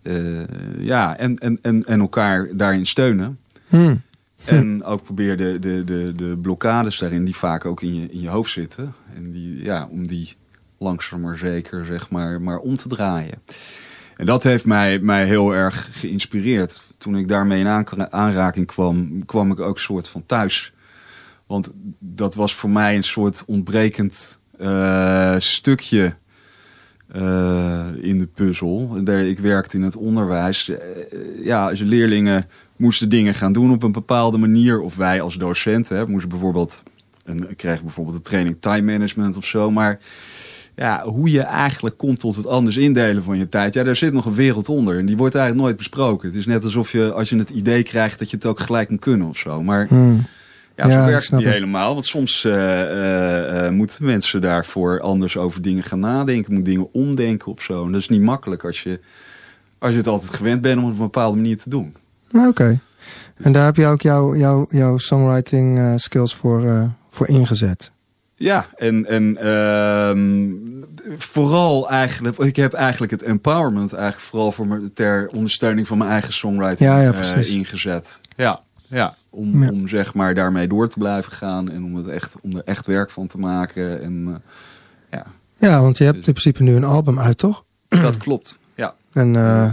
eh, 0.02 0.78
ja, 0.78 1.16
en, 1.16 1.36
en, 1.36 1.58
en, 1.62 1.84
en 1.84 2.00
elkaar 2.00 2.56
daarin 2.56 2.86
steunen. 2.86 3.38
Hmm. 3.68 4.02
En 4.44 4.84
ook 4.84 5.02
probeer 5.02 5.36
de, 5.36 5.58
de, 5.58 5.84
de, 5.84 6.12
de 6.16 6.38
blokkades 6.42 6.98
daarin, 6.98 7.24
die 7.24 7.36
vaak 7.36 7.64
ook 7.64 7.82
in 7.82 7.94
je, 7.94 8.10
in 8.10 8.20
je 8.20 8.28
hoofd 8.28 8.52
zitten. 8.52 8.94
En 9.14 9.30
die, 9.30 9.64
ja, 9.64 9.88
om 9.90 10.06
die 10.06 10.36
langzaam 10.78 11.20
maar 11.20 11.36
zeker, 11.36 11.84
zeg 11.84 12.10
maar, 12.10 12.40
maar 12.40 12.58
om 12.58 12.76
te 12.76 12.88
draaien. 12.88 13.42
En 14.20 14.26
dat 14.26 14.42
heeft 14.42 14.64
mij, 14.64 14.98
mij 14.98 15.26
heel 15.26 15.54
erg 15.54 15.88
geïnspireerd. 15.92 16.82
Toen 16.98 17.16
ik 17.16 17.28
daarmee 17.28 17.60
in 17.60 17.86
aanraking 18.10 18.66
kwam, 18.66 19.24
kwam 19.26 19.50
ik 19.50 19.60
ook 19.60 19.78
soort 19.78 20.08
van 20.08 20.26
thuis. 20.26 20.72
Want 21.46 21.70
dat 21.98 22.34
was 22.34 22.54
voor 22.54 22.70
mij 22.70 22.96
een 22.96 23.04
soort 23.04 23.44
ontbrekend 23.46 24.40
eh, 24.58 25.34
stukje 25.38 26.14
eh, 27.08 27.86
in 28.00 28.18
de 28.18 28.26
puzzel. 28.26 29.00
Ik 29.06 29.38
werkte 29.38 29.76
in 29.76 29.82
het 29.82 29.96
onderwijs. 29.96 30.68
Eh, 30.68 31.44
ja, 31.44 31.68
als 31.68 31.80
leerlingen 31.80 32.46
moesten 32.76 33.08
dingen 33.08 33.34
gaan 33.34 33.52
doen 33.52 33.72
op 33.72 33.82
een 33.82 33.92
bepaalde 33.92 34.38
manier. 34.38 34.80
Of 34.80 34.96
wij 34.96 35.20
als 35.20 35.36
docenten 35.36 35.96
hè, 35.96 36.06
moesten 36.06 36.30
bijvoorbeeld... 36.30 36.82
Een, 37.24 37.56
kregen 37.56 37.84
bijvoorbeeld 37.84 38.16
de 38.16 38.22
training 38.22 38.56
time 38.60 38.92
management 38.92 39.36
of 39.36 39.44
zo. 39.44 39.70
Maar 39.70 39.98
ja, 40.80 41.02
hoe 41.04 41.30
je 41.30 41.40
eigenlijk 41.40 41.96
komt 41.96 42.20
tot 42.20 42.36
het 42.36 42.46
anders 42.46 42.76
indelen 42.76 43.22
van 43.22 43.38
je 43.38 43.48
tijd. 43.48 43.74
Ja, 43.74 43.82
daar 43.82 43.96
zit 43.96 44.12
nog 44.12 44.24
een 44.24 44.34
wereld 44.34 44.68
onder. 44.68 44.98
En 44.98 45.06
die 45.06 45.16
wordt 45.16 45.34
eigenlijk 45.34 45.64
nooit 45.64 45.76
besproken. 45.76 46.28
Het 46.28 46.36
is 46.38 46.46
net 46.46 46.64
alsof 46.64 46.92
je, 46.92 47.12
als 47.12 47.28
je 47.28 47.36
het 47.36 47.50
idee 47.50 47.82
krijgt, 47.82 48.18
dat 48.18 48.30
je 48.30 48.36
het 48.36 48.46
ook 48.46 48.60
gelijk 48.60 48.90
moet 48.90 49.00
kunnen 49.00 49.28
of 49.28 49.36
zo. 49.36 49.62
Maar 49.62 49.86
Hmm. 49.88 50.26
ja, 50.76 50.86
Ja, 50.86 50.90
zo 50.92 50.96
dat 50.98 51.06
werkt 51.08 51.22
het 51.24 51.32
niet 51.38 51.46
ik. 51.46 51.52
helemaal. 51.52 51.92
Want 51.92 52.06
soms 52.06 52.44
eh, 52.44 52.80
eh, 52.82 53.66
eh, 53.66 53.72
moeten 53.72 54.04
mensen 54.04 54.40
daarvoor 54.40 55.00
anders 55.00 55.36
over 55.36 55.62
dingen 55.62 55.82
gaan 55.82 56.00
nadenken. 56.00 56.54
Moeten 56.54 56.72
dingen 56.72 56.88
omdenken 56.92 57.52
of 57.52 57.62
zo. 57.62 57.84
En 57.84 57.92
dat 57.92 58.00
is 58.00 58.08
niet 58.08 58.20
makkelijk 58.22 58.64
als 58.64 58.82
je, 58.82 59.00
als 59.78 59.90
je 59.90 59.96
het 59.96 60.06
altijd 60.06 60.34
gewend 60.34 60.60
bent 60.60 60.76
om 60.78 60.84
het 60.84 60.92
op 60.92 60.98
een 60.98 61.04
bepaalde 61.04 61.36
manier 61.36 61.58
te 61.58 61.68
doen. 61.70 61.94
Nou, 62.30 62.48
Oké. 62.48 62.80
En 63.36 63.52
daar 63.52 63.64
heb 63.64 63.76
je 63.76 63.86
ook 63.86 64.02
jouw 64.02 64.36
jouw 64.36 64.66
jouw 64.70 64.98
songwriting 64.98 65.80
skills 66.00 66.34
voor, 66.34 66.90
voor 67.08 67.28
ingezet. 67.28 67.92
Ja, 68.42 68.66
en, 68.76 69.06
en 69.06 69.36
ehm, 69.36 70.50
vooral 71.18 71.90
eigenlijk, 71.90 72.38
ik 72.38 72.56
heb 72.56 72.72
eigenlijk 72.72 73.12
het 73.12 73.22
empowerment 73.22 73.92
eigenlijk 73.92 74.22
vooral 74.24 74.52
voor 74.52 74.66
me, 74.66 74.92
ter 74.92 75.28
ondersteuning 75.34 75.86
van 75.86 75.98
mijn 75.98 76.10
eigen 76.10 76.32
songwriting 76.32 76.90
Ja, 76.90 77.00
ja, 77.00 77.12
eh, 77.12 77.50
ingezet. 77.50 78.20
Ja, 78.36 78.60
ja. 78.86 79.14
Om, 79.30 79.62
Ja. 79.62 79.68
om 79.70 79.88
zeg 79.88 80.14
maar 80.14 80.34
daarmee 80.34 80.66
door 80.68 80.88
te 80.88 80.98
blijven 80.98 81.32
gaan 81.32 81.70
en 81.70 81.84
om, 81.84 81.94
het 81.96 82.06
echt, 82.06 82.34
om 82.40 82.56
er 82.56 82.62
echt 82.64 82.86
werk 82.86 83.10
van 83.10 83.26
te 83.26 83.38
maken. 83.38 84.02
En 84.02 84.24
eh, 84.28 84.34
ja, 85.18 85.26
Ja, 85.68 85.80
want 85.82 85.98
je 85.98 86.04
hebt 86.04 86.16
in 86.16 86.22
principe 86.22 86.62
nu 86.62 86.74
een 86.76 86.84
album 86.84 87.18
uit, 87.18 87.38
toch? 87.38 87.64
dat 87.88 88.16
klopt. 88.16 88.58
Ja. 88.74 88.94
En 89.12 89.36
eh, 89.36 89.72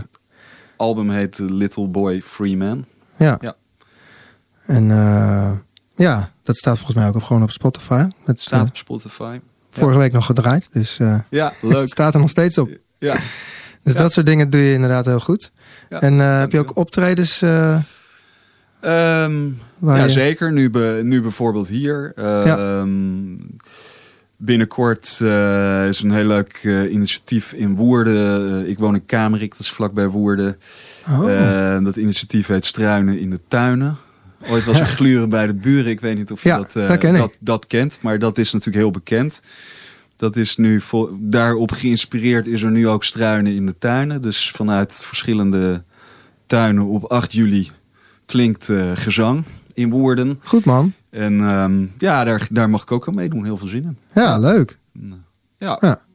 album 0.75 1.09
heet 1.09 1.37
Little 1.39 1.87
Boy 1.87 2.21
Free 2.21 2.57
Man. 2.57 2.85
ja. 3.15 3.37
Ja. 3.41 3.55
En 4.65 4.91
ja, 5.97 6.29
dat 6.43 6.55
staat 6.57 6.75
volgens 6.75 6.95
mij 6.97 7.07
ook 7.07 7.15
op, 7.15 7.23
gewoon 7.23 7.43
op 7.43 7.51
Spotify. 7.51 7.93
Het 7.93 8.13
Het 8.25 8.39
staat 8.41 8.59
staat 8.59 8.69
op 8.69 8.77
Spotify. 8.77 9.39
vorige 9.71 9.97
week 9.99 10.11
nog 10.11 10.25
gedraaid, 10.25 10.69
dus 10.71 10.99
eh, 10.99 11.19
Ja, 11.29 11.53
het 11.59 11.71
leuk. 11.71 11.87
staat 11.87 12.13
er 12.13 12.19
nog 12.19 12.29
steeds 12.29 12.57
op. 12.57 12.69
Ja, 12.99 13.13
Dus 13.83 13.93
Ja. 13.93 14.01
dat 14.01 14.11
soort 14.11 14.25
dingen 14.25 14.49
doe 14.49 14.61
je 14.61 14.73
inderdaad 14.73 15.05
heel 15.05 15.19
goed. 15.19 15.51
En 15.89 16.19
eh, 16.21 16.39
heb 16.39 16.51
je 16.51 16.59
ook 16.59 16.75
optredens 16.75 17.41
eh, 17.41 17.79
waar 18.79 19.97
ja, 19.97 20.03
je... 20.03 20.09
zeker. 20.09 20.51
Nu, 20.53 20.69
be- 20.69 21.01
nu 21.03 21.21
bijvoorbeeld 21.21 21.67
hier. 21.67 22.11
Ehm, 22.15 23.35
Binnenkort 24.39 25.19
eh, 25.21 25.87
is 25.87 26.01
een 26.01 26.11
heel 26.11 26.25
leuk 26.25 26.59
eh, 26.63 26.91
initiatief 26.91 27.53
in 27.53 27.75
Woerden. 27.75 28.61
Eh, 28.63 28.69
ik 28.69 28.79
woon 28.79 28.93
in 28.95 29.05
Kamerik, 29.05 29.51
dat 29.51 29.59
is 29.59 29.71
vlakbij 29.71 30.07
Woerden. 30.07 30.57
Oh, 31.09 31.31
Eh, 31.31 31.83
dat 31.83 31.95
initiatief 31.95 32.47
heet 32.47 32.65
Struinen 32.65 33.19
in 33.19 33.29
de 33.29 33.39
Tuinen. 33.47 33.97
Ooit 34.49 34.65
was 34.65 34.79
er 34.85 34.85
gluren 34.85 35.29
bij 35.29 35.47
de 35.47 35.53
buren. 35.53 35.91
Ik 35.91 35.99
weet 35.99 36.17
niet 36.17 36.31
of 36.31 36.43
je 36.43 36.49
dat, 36.49 36.75
eh, 36.75 36.87
dat 36.87 37.01
dat, 37.01 37.33
dat 37.39 37.67
kent. 37.67 37.97
Maar 38.01 38.19
dat 38.19 38.37
is 38.37 38.51
natuurlijk 38.51 38.83
heel 38.83 38.91
bekend. 38.91 39.41
Dat 40.15 40.35
is 40.35 40.57
nu 40.57 40.81
daarop 41.19 41.71
geïnspireerd 41.71 42.47
is 42.47 42.61
er 42.61 42.71
nu 42.71 42.87
ook 42.87 43.03
struinen 43.03 43.53
in 43.53 43.65
de 43.65 43.77
tuinen. 43.77 44.21
Dus 44.21 44.51
vanuit 44.51 44.93
verschillende 44.93 45.83
tuinen 46.45 46.85
op 46.85 47.03
8 47.03 47.31
juli 47.33 47.71
klinkt 48.25 48.69
eh, 48.69 48.91
gezang 48.93 49.43
in 49.73 49.89
Woerden. 49.89 50.39
goed 50.43 50.65
man. 50.65 50.93
En 51.09 51.41
ehm, 51.41 51.85
ja, 51.97 52.23
daar, 52.23 52.47
daar 52.51 52.69
mag 52.69 52.81
ik 52.81 52.91
ook 52.91 53.07
aan 53.07 53.15
meedoen. 53.15 53.43
Heel 53.43 53.57
veel 53.57 53.67
zin 53.67 53.83
in. 53.83 53.97
Ja, 54.13 54.37
leuk. 54.37 54.77
Ja. 55.57 56.05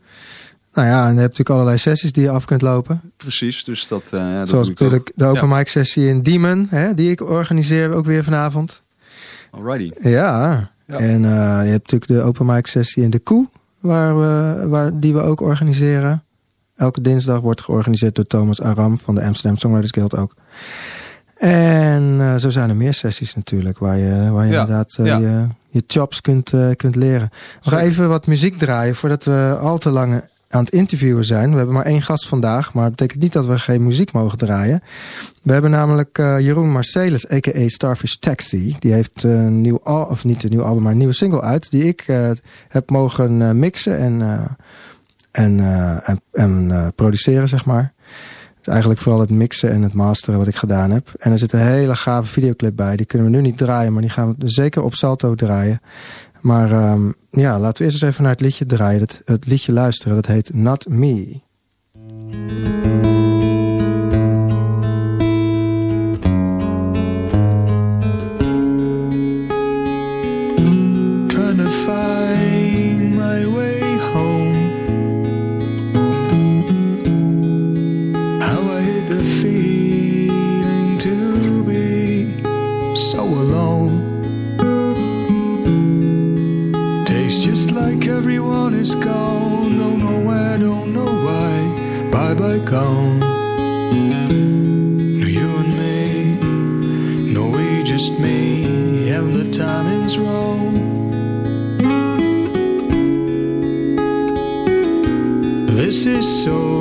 Nou 0.73 0.89
ja, 0.89 0.99
en 1.01 1.15
je 1.15 1.21
hebt 1.21 1.21
natuurlijk 1.21 1.51
allerlei 1.51 1.79
sessies 1.79 2.13
die 2.13 2.23
je 2.23 2.31
af 2.31 2.45
kunt 2.45 2.63
lopen. 2.63 3.01
precies. 3.17 3.65
Dus 3.65 3.89
dat, 3.89 4.03
eh 4.11 4.21
ja, 4.21 4.39
dat 4.39 4.49
Zoals 4.49 4.67
doe 4.67 4.75
ik 4.75 4.81
natuurlijk 4.81 5.13
de 5.15 5.25
open 5.25 5.49
Ja. 5.49 5.57
mic 5.57 5.69
sessie 5.69 6.07
in 6.09 6.21
Diemen, 6.23 6.67
hè, 6.71 6.95
die 6.95 7.11
ik 7.11 7.21
organiseer 7.29 7.93
ook 7.93 8.05
weer 8.07 8.25
vanavond. 8.25 8.83
Alrighty. 9.51 10.09
Ja. 10.09 10.71
Ja. 10.87 10.97
En 10.99 11.25
eh, 11.25 11.65
je 11.65 11.71
hebt 11.71 11.93
natuurlijk 11.93 12.07
de 12.07 12.23
open 12.23 12.47
mic 12.47 12.67
sessie 12.67 13.03
in 13.03 13.11
de 13.11 13.19
Koe, 13.19 13.47
waar 13.81 14.19
we, 14.19 14.67
waar, 14.69 14.97
die 14.97 15.13
we 15.13 15.21
ook 15.21 15.41
organiseren. 15.41 16.23
Elke 16.77 17.01
dinsdag 17.01 17.41
wordt 17.41 17.61
georganiseerd 17.63 18.15
door 18.15 18.25
Thomas 18.25 18.61
Aram 18.63 18.99
van 18.99 19.15
de 19.15 19.23
Amsterdam 19.23 19.57
Songwriters 19.59 19.93
Guild 19.93 20.17
ook. 20.17 20.35
En 21.37 22.21
En 22.21 22.41
zo 22.41 22.51
zijn 22.51 22.69
er 22.69 22.77
meer 22.77 22.95
sessies 22.95 23.35
natuurlijk, 23.35 23.79
waar 23.79 23.97
je, 23.99 24.31
waar 24.31 24.47
je 24.47 24.51
inderdaad 24.53 24.95
je, 24.97 25.47
je 25.69 25.83
chops 25.87 26.21
kunt, 26.21 26.53
kunt 26.77 26.95
leren. 26.97 27.31
We 27.63 27.71
gaan 27.71 27.79
even 27.79 28.09
wat 28.09 28.27
muziek 28.27 28.59
draaien 28.59 28.95
voordat 28.97 29.25
we 29.25 29.57
al 29.61 29.79
te 29.79 29.91
lang 29.91 30.23
aan 30.53 30.65
het 30.65 30.73
interviewen 30.73 31.25
zijn. 31.25 31.51
We 31.51 31.57
hebben 31.57 31.75
maar 31.75 31.85
één 31.85 32.03
gast 32.03 32.29
vandaag, 32.29 32.73
maar 32.73 32.83
dat 32.83 32.97
betekent 32.97 33.23
niet 33.23 33.33
dat 33.33 33.47
we 33.47 33.59
geen 33.59 33.85
muziek 33.85 34.13
mogen 34.13 34.39
draaien. 34.39 34.83
We 35.43 35.53
hebben 35.53 35.71
namelijk 35.71 36.19
uh, 36.19 36.41
Jeroen 36.41 36.71
Marcelis, 36.71 37.31
a.k.a. 37.31 37.69
Starfish 37.69 38.15
Taxi. 38.15 38.77
Die 38.79 38.93
heeft 38.93 39.23
een 39.23 39.61
nieuw, 39.61 39.81
al, 39.83 40.05
of 40.05 40.25
niet 40.25 40.43
een 40.43 40.51
nieuw 40.51 40.63
album, 40.63 40.83
maar 40.83 40.93
een 40.93 40.99
nieuwe 40.99 41.15
single 41.15 41.41
uit. 41.41 41.71
Die 41.71 41.85
ik 41.85 42.09
uh, 42.09 42.31
heb 42.69 42.91
mogen 42.91 43.41
uh, 43.41 43.51
mixen 43.51 43.99
en, 43.99 44.47
en, 45.31 45.61
en, 46.05 46.21
en 46.33 46.93
produceren, 46.95 47.49
zeg 47.49 47.65
maar. 47.65 47.93
Dus 48.63 48.73
eigenlijk 48.73 49.01
vooral 49.01 49.21
het 49.21 49.31
mixen 49.31 49.71
en 49.71 49.83
het 49.83 49.93
masteren 49.93 50.39
wat 50.39 50.49
ik 50.49 50.57
gedaan 50.57 50.91
heb. 50.91 51.13
En 51.19 51.33
er 51.33 51.39
zit 51.39 51.53
een 51.53 51.61
hele 51.61 51.97
gave 51.97 52.29
videoclip 52.29 52.77
bij. 52.77 52.97
Die 52.97 53.07
kunnen 53.07 53.31
we 53.31 53.37
nu 53.37 53.43
niet 53.43 53.59
draaien, 53.59 53.93
maar 53.93 54.03
die 54.03 54.11
gaan 54.11 54.35
we 54.39 54.51
zeker 54.51 54.83
op 54.83 54.95
Salto 54.95 55.35
draaien. 55.35 55.81
Maar 56.43 56.93
um, 56.93 57.15
ja, 57.31 57.59
laten 57.59 57.79
we 57.79 57.85
eerst 57.85 58.03
eens 58.03 58.13
even 58.13 58.23
naar 58.23 58.33
het 58.33 58.41
liedje 58.41 58.67
draaien. 58.67 59.01
Het, 59.01 59.23
het 59.25 59.47
liedje 59.47 59.73
luisteren, 59.73 60.15
dat 60.15 60.27
heet 60.27 60.55
Not 60.55 60.89
Me. 60.89 61.41
Gone. 92.73 93.21
No, 95.21 95.27
you 95.27 95.49
and 95.63 95.73
me. 95.83 96.37
No, 97.35 97.43
we 97.51 97.83
just 97.83 98.19
me. 98.19 99.11
And 99.11 99.35
the 99.35 99.47
timing's 99.51 100.17
wrong. 100.17 100.73
This 105.67 106.07
is 106.07 106.27
so 106.45 106.72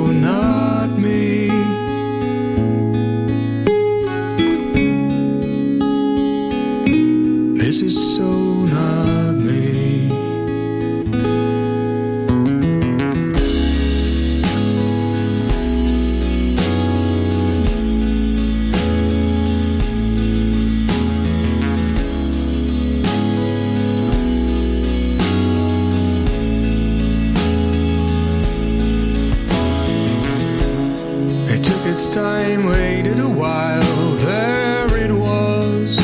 time, 32.12 32.66
waited 32.66 33.18
a 33.18 33.28
while, 33.28 34.10
there 34.16 34.96
it 35.04 35.10
was. 35.10 35.96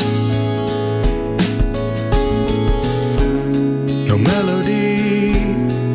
No 4.07 4.17
melody, 4.17 5.53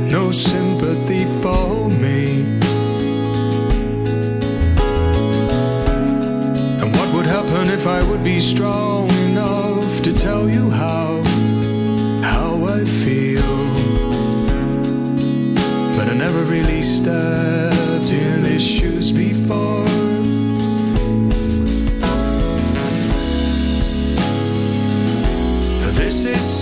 no 0.09 0.31
sympathy 0.31 1.24
for 1.42 1.90
me. 1.90 2.42
And 6.81 6.94
what 6.96 7.12
would 7.14 7.27
happen 7.27 7.68
if 7.70 7.88
I 7.88 8.09
would 8.09 8.22
be 8.22 8.38
strong 8.38 9.11
enough 9.29 10.00
to 10.03 10.12
tell 10.12 10.48
you 10.48 10.70
how, 10.70 11.24
how 12.22 12.64
I 12.64 12.85
feel? 12.85 13.57
But 15.96 16.07
I 16.07 16.14
never 16.14 16.44
really 16.44 16.83
stepped 16.83 17.34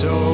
so 0.03 0.32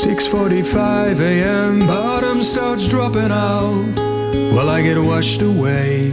6:45 0.00 1.20
a.m. 1.20 1.80
Bottom 1.80 2.40
starts 2.40 2.88
dropping 2.88 3.30
out. 3.30 3.84
Well, 4.50 4.70
I 4.70 4.80
get 4.80 4.96
washed 4.96 5.42
away. 5.42 6.08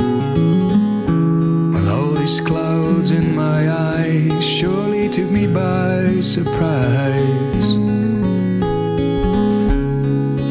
Well, 1.72 1.88
all 1.96 2.12
these 2.12 2.42
clouds 2.42 3.12
in 3.12 3.34
my 3.34 3.72
eyes 3.72 4.44
surely 4.46 5.08
took 5.08 5.32
me 5.32 5.48
by 5.48 6.20
surprise. 6.20 7.68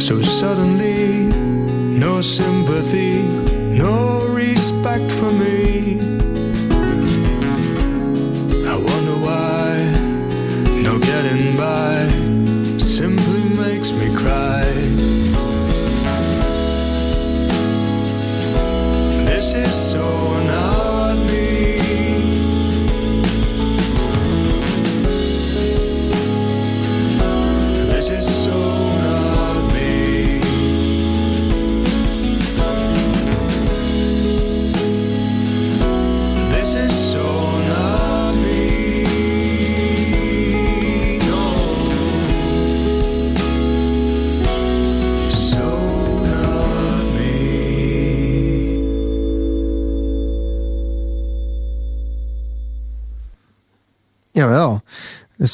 So 0.02 0.22
suddenly, 0.22 1.26
no 2.06 2.22
sympathy, 2.22 3.20
no 3.84 4.24
respect 4.28 5.12
for 5.12 5.30
me. 5.30 6.05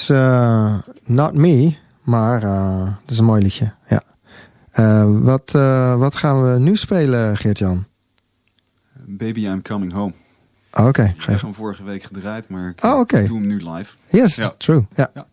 Uh, 0.09 0.75
Not 1.05 1.35
Me, 1.35 1.77
maar 2.03 2.43
uh, 2.43 2.89
het 3.01 3.11
is 3.11 3.19
een 3.19 3.25
mooi 3.25 3.43
liedje. 3.43 3.73
Ja. 3.87 4.03
Uh, 4.75 5.23
wat, 5.25 5.51
wat 5.99 6.15
gaan 6.15 6.43
we 6.43 6.59
nu 6.59 6.77
spelen, 6.77 7.37
Geert-Jan? 7.37 7.85
Baby, 9.07 9.41
I'm 9.41 9.63
Coming 9.63 9.93
Home. 9.93 10.13
Oh, 10.73 10.87
Oké. 10.87 10.89
Okay. 10.89 11.15
Ik 11.19 11.25
heb 11.25 11.41
hem 11.41 11.55
vorige 11.55 11.85
week 11.85 12.03
gedraaid, 12.03 12.49
maar 12.49 12.69
ik 12.69 12.85
oh, 12.85 12.99
okay. 12.99 13.27
doe 13.27 13.39
hem 13.39 13.47
nu 13.47 13.71
live. 13.71 13.97
Yes, 14.11 14.35
ja. 14.35 14.55
true. 14.59 14.87
Ja. 14.95 15.11
ja. 15.15 15.27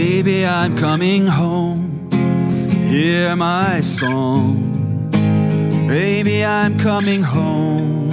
Baby, 0.00 0.46
I'm 0.46 0.78
coming 0.78 1.26
home. 1.26 2.08
Hear 2.88 3.36
my 3.36 3.82
song. 3.82 5.10
Baby, 5.86 6.42
I'm 6.42 6.78
coming 6.78 7.22
home. 7.22 8.08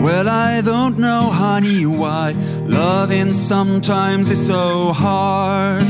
Well, 0.00 0.28
I 0.28 0.60
don't 0.60 0.96
know, 0.98 1.22
honey, 1.30 1.84
why 1.84 2.30
loving 2.68 3.32
sometimes 3.32 4.30
is 4.30 4.46
so 4.46 4.92
hard. 4.92 5.82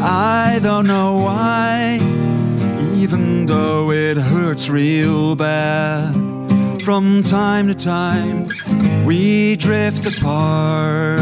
I 0.00 0.60
don't 0.62 0.86
know 0.86 1.16
why, 1.16 1.98
even 2.94 3.46
though 3.46 3.90
it 3.90 4.16
hurts 4.16 4.70
real 4.70 5.34
bad 5.34 6.21
from 6.84 7.22
time 7.22 7.68
to 7.68 7.74
time 7.74 8.48
we 9.04 9.54
drift 9.56 10.04
apart. 10.04 11.20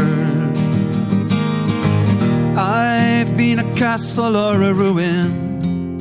I've 2.57 3.37
been 3.37 3.59
a 3.59 3.75
castle 3.75 4.35
or 4.35 4.61
a 4.61 4.73
ruin, 4.73 5.97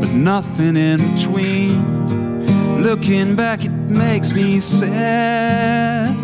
but 0.00 0.10
nothing 0.10 0.76
in 0.76 1.14
between. 1.14 2.82
Looking 2.82 3.36
back, 3.36 3.64
it 3.64 3.72
makes 3.72 4.32
me 4.32 4.60
sad. 4.60 6.16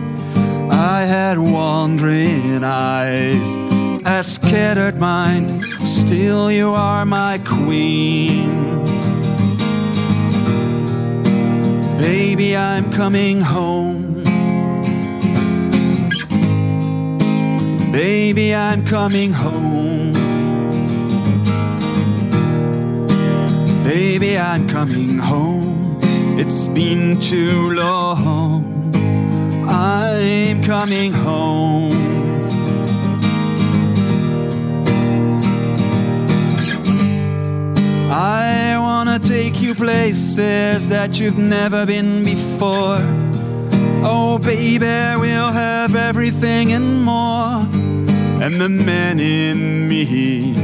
I 0.70 1.02
had 1.02 1.38
wandering 1.38 2.64
eyes, 2.64 3.48
a 4.06 4.24
scattered 4.24 4.98
mind, 4.98 5.64
still 5.86 6.50
you 6.50 6.70
are 6.70 7.04
my 7.04 7.38
queen. 7.44 8.70
Baby, 12.00 12.56
I'm 12.56 12.90
coming 12.92 13.42
home. 13.42 14.24
Baby, 17.92 18.54
I'm 18.54 18.86
coming 18.86 19.34
home. 19.34 20.14
Baby, 23.84 24.38
I'm 24.38 24.66
coming 24.66 25.18
home. 25.18 26.00
It's 26.40 26.64
been 26.68 27.20
too 27.20 27.72
long. 27.72 28.94
I'm 29.68 30.64
coming 30.64 31.12
home. 31.12 31.99
I 38.12 38.76
wanna 38.76 39.20
take 39.20 39.62
you 39.62 39.72
places 39.72 40.88
that 40.88 41.20
you've 41.20 41.38
never 41.38 41.86
been 41.86 42.24
before. 42.24 42.98
Oh, 44.02 44.40
baby, 44.42 45.20
we'll 45.20 45.52
have 45.52 45.94
everything 45.94 46.72
and 46.72 47.04
more. 47.04 47.64
And 48.42 48.60
the 48.60 48.68
man 48.68 49.20
in 49.20 49.88
me 49.88 50.54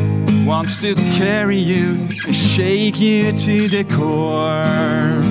wants 0.45 0.77
to 0.79 0.97
carry 0.97 1.59
you 1.59 2.09
and 2.27 2.35
shake 2.35 2.99
you 2.99 3.31
to 3.31 3.69
the 3.69 3.85
core. 3.85 5.23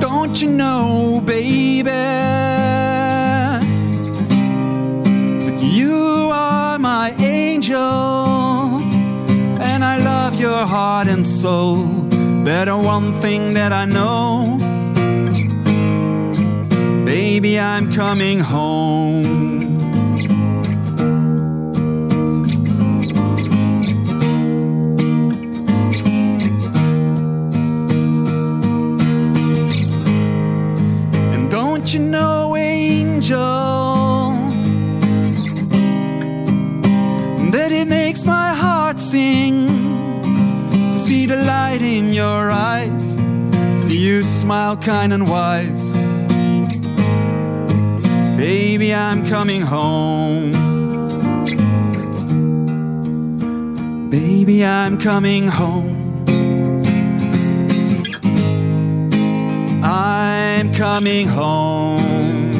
Don't 0.00 0.42
you 0.42 0.50
know, 0.50 1.22
baby? 1.24 2.35
Soul. 11.46 11.76
Better 12.44 12.76
one 12.76 13.12
thing 13.22 13.54
that 13.54 13.72
I 13.72 13.84
know. 13.96 14.58
Baby, 17.04 17.52
I'm 17.60 17.92
coming 17.92 18.40
home. 18.40 19.45
Smile 44.46 44.76
kind 44.76 45.12
and 45.12 45.28
wise. 45.28 45.82
Baby, 48.36 48.94
I'm 48.94 49.26
coming 49.26 49.60
home. 49.60 50.52
Baby, 54.08 54.64
I'm 54.64 54.98
coming 54.98 55.48
home. 55.48 55.96
I'm 59.82 60.72
coming 60.74 61.26
home. 61.26 62.52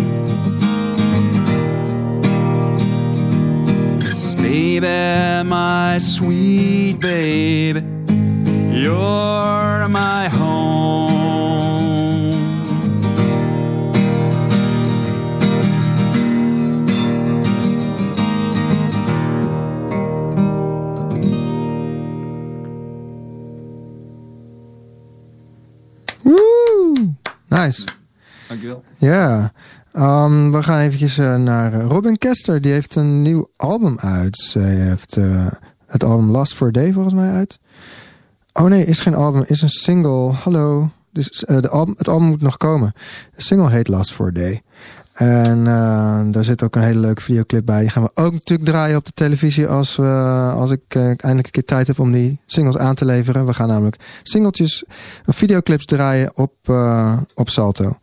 Baby, 4.42 5.48
my 5.48 5.98
sweet 6.00 6.98
baby. 6.98 7.80
You're 8.82 9.88
my 9.88 10.28
home. 10.28 10.45
Nice. 27.66 27.84
Dankjewel. 28.48 28.84
Ja. 28.96 29.52
Um, 29.94 30.52
we 30.52 30.62
gaan 30.62 30.78
eventjes 30.78 31.18
uh, 31.18 31.36
naar 31.36 31.74
uh, 31.74 31.84
Robin 31.84 32.18
Kester. 32.18 32.60
Die 32.60 32.72
heeft 32.72 32.94
een 32.94 33.22
nieuw 33.22 33.50
album 33.56 33.98
uit. 33.98 34.36
Zij 34.36 34.74
heeft 34.74 35.16
uh, 35.16 35.46
het 35.86 36.04
album 36.04 36.30
Last 36.30 36.54
for 36.54 36.68
a 36.68 36.70
Day 36.70 36.92
volgens 36.92 37.14
mij 37.14 37.32
uit. 37.32 37.58
Oh 38.52 38.64
nee, 38.64 38.84
is 38.84 39.00
geen 39.00 39.14
album, 39.14 39.44
is 39.46 39.62
een 39.62 39.68
single. 39.68 40.32
Hallo. 40.32 40.90
Dus 41.12 41.44
uh, 41.48 41.60
de 41.60 41.68
album, 41.68 41.94
het 41.96 42.08
album 42.08 42.28
moet 42.28 42.42
nog 42.42 42.56
komen. 42.56 42.92
De 43.34 43.42
single 43.42 43.70
heet 43.70 43.88
Last 43.88 44.12
for 44.12 44.26
a 44.28 44.30
Day. 44.30 44.62
En 45.16 45.58
uh, 45.58 46.20
daar 46.26 46.44
zit 46.44 46.62
ook 46.62 46.76
een 46.76 46.82
hele 46.82 47.00
leuke 47.00 47.22
videoclip 47.22 47.66
bij. 47.66 47.80
Die 47.80 47.90
gaan 47.90 48.02
we 48.02 48.10
ook 48.14 48.32
natuurlijk 48.32 48.68
draaien 48.68 48.96
op 48.96 49.04
de 49.04 49.12
televisie 49.14 49.66
als, 49.66 49.96
we, 49.96 50.06
als 50.54 50.70
ik 50.70 50.94
uh, 50.96 51.02
eindelijk 51.02 51.46
een 51.46 51.50
keer 51.50 51.64
tijd 51.64 51.86
heb 51.86 51.98
om 51.98 52.12
die 52.12 52.40
singles 52.46 52.76
aan 52.76 52.94
te 52.94 53.04
leveren. 53.04 53.46
We 53.46 53.54
gaan 53.54 53.68
namelijk 53.68 53.96
singeltjes, 54.22 54.84
videoclips 55.24 55.84
draaien 55.84 56.36
op, 56.36 56.54
op 57.34 57.48
Salto. 57.48 57.98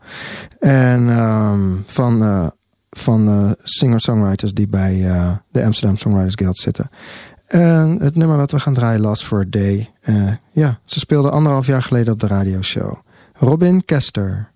En 0.60 1.08
um, 1.08 1.84
van, 1.86 2.52
van 2.90 3.56
singer-songwriters 3.64 4.54
die 4.54 4.68
bij 4.68 4.96
de 5.52 5.64
Amsterdam 5.64 5.98
Songwriters 5.98 6.36
Guild 6.36 6.58
zitten. 6.58 6.90
En 7.48 7.98
het 8.02 8.16
nummer 8.16 8.38
wat 8.38 8.52
we 8.52 8.60
gaan 8.60 8.74
draaien, 8.74 9.02
Last 9.02 9.26
for 9.26 9.40
a 9.40 9.46
Day. 9.50 9.92
Ja, 10.52 10.80
ze 10.86 11.00
speelde 11.00 11.30
anderhalf 11.30 11.66
jaar 11.66 11.82
geleden 11.82 12.14
op 12.14 12.20
de 12.20 12.28
radioshow. 12.28 12.96
Robin 13.34 13.86
Kester. 13.86 14.52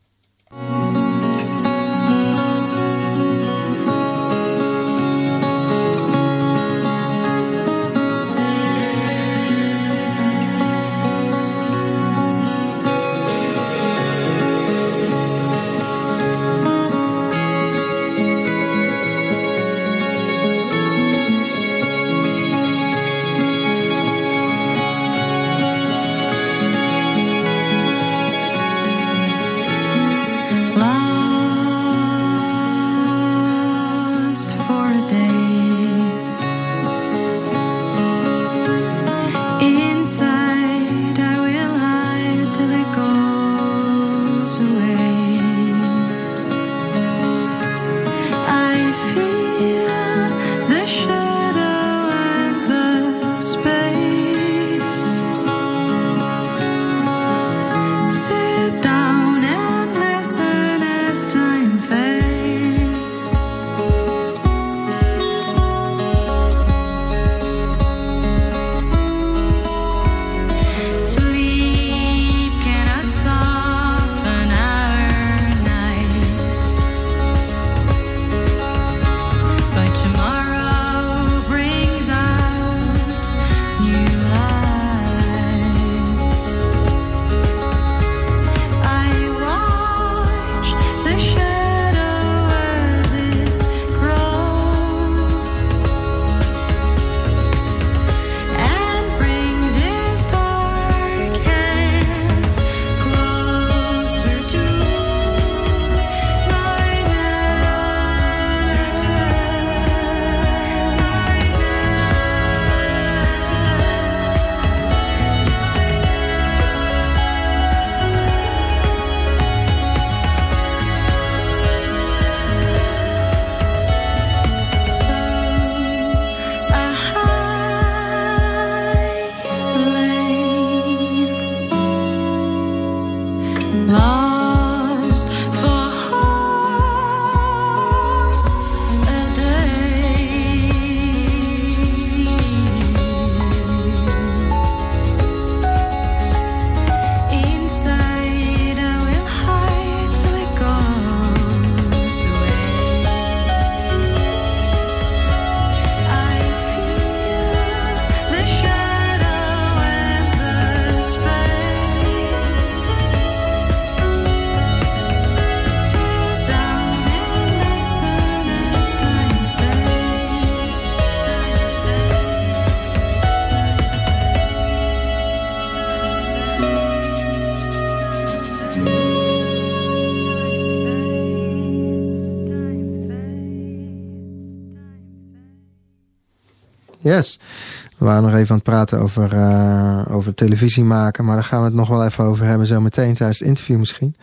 Praten 188.87 188.99
over, 188.99 189.33
uh, 189.33 190.15
over 190.15 190.33
televisie 190.33 190.83
maken. 190.83 191.25
Maar 191.25 191.35
daar 191.35 191.43
gaan 191.43 191.59
we 191.59 191.65
het 191.65 191.73
nog 191.73 191.87
wel 191.87 192.05
even 192.05 192.23
over 192.23 192.45
hebben. 192.45 192.67
Zo 192.67 192.81
meteen 192.81 193.13
tijdens 193.13 193.39
het 193.39 193.47
interview 193.47 193.77
misschien. 193.77 194.15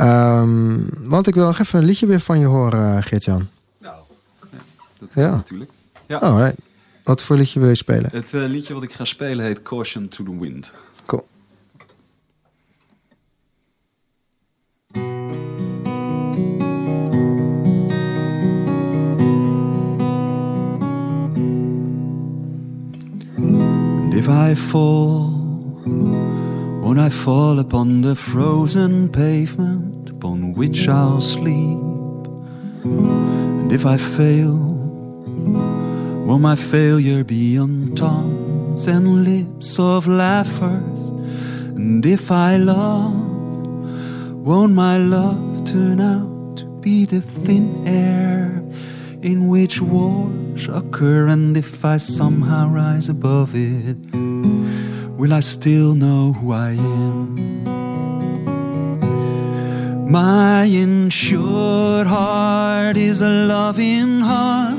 Um, 0.00 0.88
want 1.08 1.26
ik 1.26 1.34
wil 1.34 1.46
nog 1.46 1.58
even 1.58 1.78
een 1.78 1.84
liedje 1.84 2.06
weer 2.06 2.20
van 2.20 2.38
je 2.38 2.46
horen, 2.46 2.96
eh, 2.96 3.02
Geert-Jan. 3.02 3.48
Nou, 3.78 3.94
ja, 4.50 4.58
dat 5.00 5.08
ja. 5.14 5.30
natuurlijk. 5.30 5.70
Ja. 6.06 6.18
Oh, 6.18 6.38
right. 6.38 6.56
Wat 7.04 7.22
voor 7.22 7.36
liedje 7.36 7.60
wil 7.60 7.68
je 7.68 7.74
spelen? 7.74 8.10
Het 8.12 8.32
uh, 8.32 8.46
liedje 8.46 8.74
wat 8.74 8.82
ik 8.82 8.92
ga 8.92 9.04
spelen 9.04 9.44
heet 9.44 9.62
Caution 9.62 10.08
to 10.08 10.24
the 10.24 10.40
Wind. 10.40 10.72
If 24.20 24.28
I 24.28 24.54
fall, 24.54 25.30
won't 26.82 26.98
I 26.98 27.08
fall 27.08 27.58
upon 27.58 28.02
the 28.02 28.14
frozen 28.14 29.08
pavement 29.08 30.10
upon 30.10 30.52
which 30.52 30.88
I'll 30.88 31.22
sleep? 31.22 31.80
And 32.84 33.72
if 33.72 33.86
I 33.86 33.96
fail, 33.96 34.58
won't 36.26 36.42
my 36.42 36.54
failure 36.54 37.24
be 37.24 37.56
on 37.56 37.94
tongues 37.94 38.86
and 38.86 39.24
lips 39.24 39.78
of 39.78 40.06
laughers? 40.06 41.00
And 41.74 42.04
if 42.04 42.30
I 42.30 42.58
love, 42.58 43.14
won't 44.34 44.74
my 44.74 44.98
love 44.98 45.64
turn 45.64 45.98
out 45.98 46.58
to 46.58 46.66
be 46.66 47.06
the 47.06 47.22
thin 47.22 47.88
air 47.88 48.62
in 49.22 49.48
which 49.48 49.80
occur? 50.68 51.28
And 51.28 51.56
if 51.56 51.84
I 51.84 51.96
somehow 51.98 52.68
rise 52.68 53.08
above 53.08 53.52
it, 53.54 53.96
will 55.16 55.32
I 55.32 55.40
still 55.40 55.94
know 55.94 56.32
who 56.32 56.52
I 56.52 56.70
am? 56.70 57.64
My 60.10 60.64
insured 60.64 62.06
heart 62.06 62.96
is 62.96 63.22
a 63.22 63.30
loving 63.30 64.20
heart. 64.20 64.78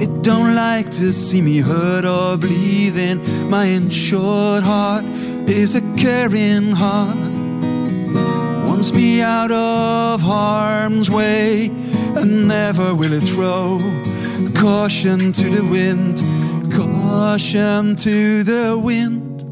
It 0.00 0.22
don't 0.22 0.54
like 0.54 0.90
to 0.92 1.12
see 1.12 1.42
me 1.42 1.58
hurt 1.58 2.06
or 2.06 2.38
bleeding. 2.38 3.20
My 3.50 3.66
insured 3.66 4.62
heart 4.62 5.04
is 5.46 5.74
a 5.74 5.82
caring 5.96 6.72
heart. 6.72 7.18
Wants 8.66 8.92
me 8.92 9.20
out 9.20 9.52
of 9.52 10.22
harm's 10.22 11.10
way, 11.10 11.70
and 12.16 12.48
never 12.48 12.94
will 12.94 13.12
it 13.12 13.22
throw 13.22 13.78
caution 14.54 15.32
to 15.32 15.50
the 15.50 15.64
wind 15.64 16.22
caution 17.30 17.96
to 17.96 18.42
the 18.44 18.78
wind. 18.78 19.42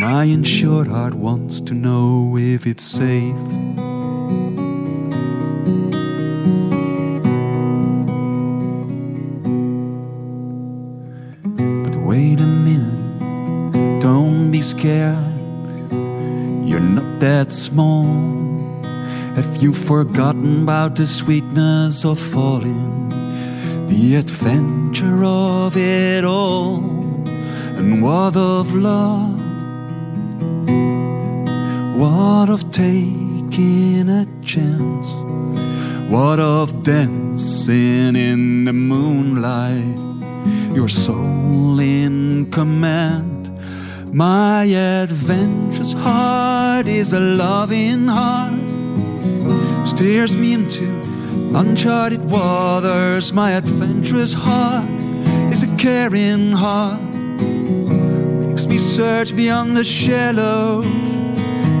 My 0.00 0.24
insured 0.24 0.86
heart 0.88 1.14
wants 1.14 1.60
to 1.62 1.74
know 1.74 2.36
if 2.38 2.66
it's 2.66 2.84
safe. 2.84 3.34
But 11.84 11.96
wait 11.96 12.40
a 12.40 12.50
minute, 12.68 14.00
don't 14.00 14.50
be 14.50 14.62
scared. 14.62 15.18
You're 16.68 16.80
not 16.80 17.20
that 17.20 17.52
small. 17.52 18.06
Have 19.36 19.62
you 19.62 19.74
forgotten 19.74 20.62
about 20.62 20.96
the 20.96 21.06
sweetness 21.06 22.04
of 22.04 22.18
falling? 22.18 23.19
The 23.90 24.14
adventure 24.14 25.24
of 25.24 25.76
it 25.76 26.22
all, 26.22 26.76
and 27.76 28.00
what 28.00 28.36
of 28.36 28.72
love? 28.72 29.36
What 31.98 32.48
of 32.48 32.70
taking 32.70 34.08
a 34.08 34.26
chance? 34.42 35.10
What 36.08 36.38
of 36.38 36.84
dancing 36.84 38.14
in 38.14 38.64
the 38.64 38.72
moonlight? 38.72 39.98
Your 40.72 40.88
soul 40.88 41.80
in 41.80 42.48
command. 42.52 43.50
My 44.14 44.64
adventurous 44.66 45.92
heart 45.92 46.86
is 46.86 47.12
a 47.12 47.20
loving 47.20 48.06
heart, 48.06 48.54
steers 49.84 50.36
me 50.36 50.52
into 50.52 50.99
uncharted 51.54 52.30
waters. 52.30 53.32
My 53.32 53.52
adventurous 53.52 54.32
heart 54.32 54.88
is 55.52 55.62
a 55.62 55.76
caring 55.76 56.52
heart, 56.52 57.00
makes 57.00 58.66
me 58.66 58.78
search 58.78 59.34
beyond 59.36 59.76
the 59.76 59.84
shallows, 59.84 60.86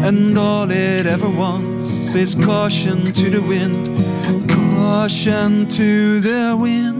and 0.06 0.36
all 0.38 0.70
it 0.70 1.06
ever 1.06 1.28
wants 1.28 2.14
is 2.14 2.34
caution 2.34 3.12
to 3.12 3.30
the 3.30 3.42
wind, 3.42 3.88
caution 4.50 5.68
to 5.68 6.20
the 6.20 6.56
wind. 6.58 6.99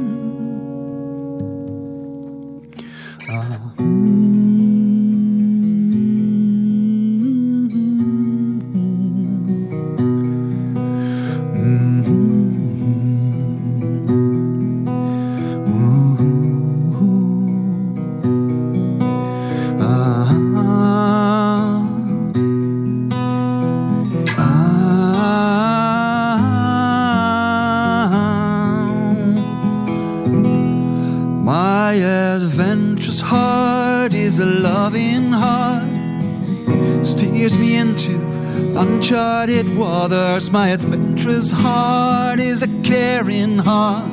My 40.61 40.69
adventurous 40.69 41.51
heart 41.51 42.39
is 42.39 42.63
a 42.63 42.69
caring 42.83 43.57
heart. 43.57 44.13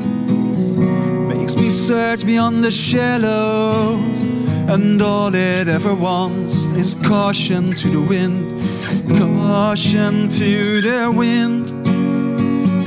Makes 1.34 1.58
me 1.58 1.70
search 1.70 2.26
beyond 2.26 2.64
the 2.64 2.72
shallows, 2.72 4.22
and 4.74 5.02
all 5.02 5.36
it 5.36 5.68
ever 5.68 5.94
wants 5.94 6.64
is 6.82 6.96
caution 7.04 7.72
to 7.82 7.90
the 7.90 8.00
wind, 8.00 8.46
caution 9.20 10.30
to 10.30 10.80
the 10.80 11.12
wind. 11.12 11.66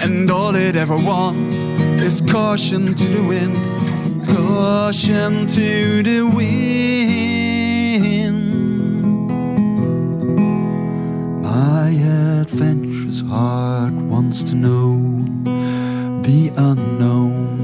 And 0.05 0.31
all 0.31 0.55
it 0.57 0.75
ever 0.75 0.97
wants 0.97 1.59
is 2.09 2.23
caution 2.23 2.95
to 2.95 3.09
the 3.17 3.25
wind, 3.33 3.57
caution 4.27 5.47
to 5.49 6.03
the 6.03 6.23
wind. 6.23 6.61
Heart 13.19 13.93
wants 13.93 14.43
to 14.43 14.55
know 14.55 15.25
the 16.23 16.53
unknown. 16.57 17.59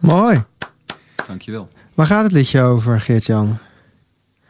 Mooi. 0.00 0.44
Dankjewel. 1.26 1.68
Waar 1.94 2.06
gaat 2.06 2.22
het 2.22 2.32
liedje 2.32 2.62
over, 2.62 3.00
Geert-Jan? 3.00 3.58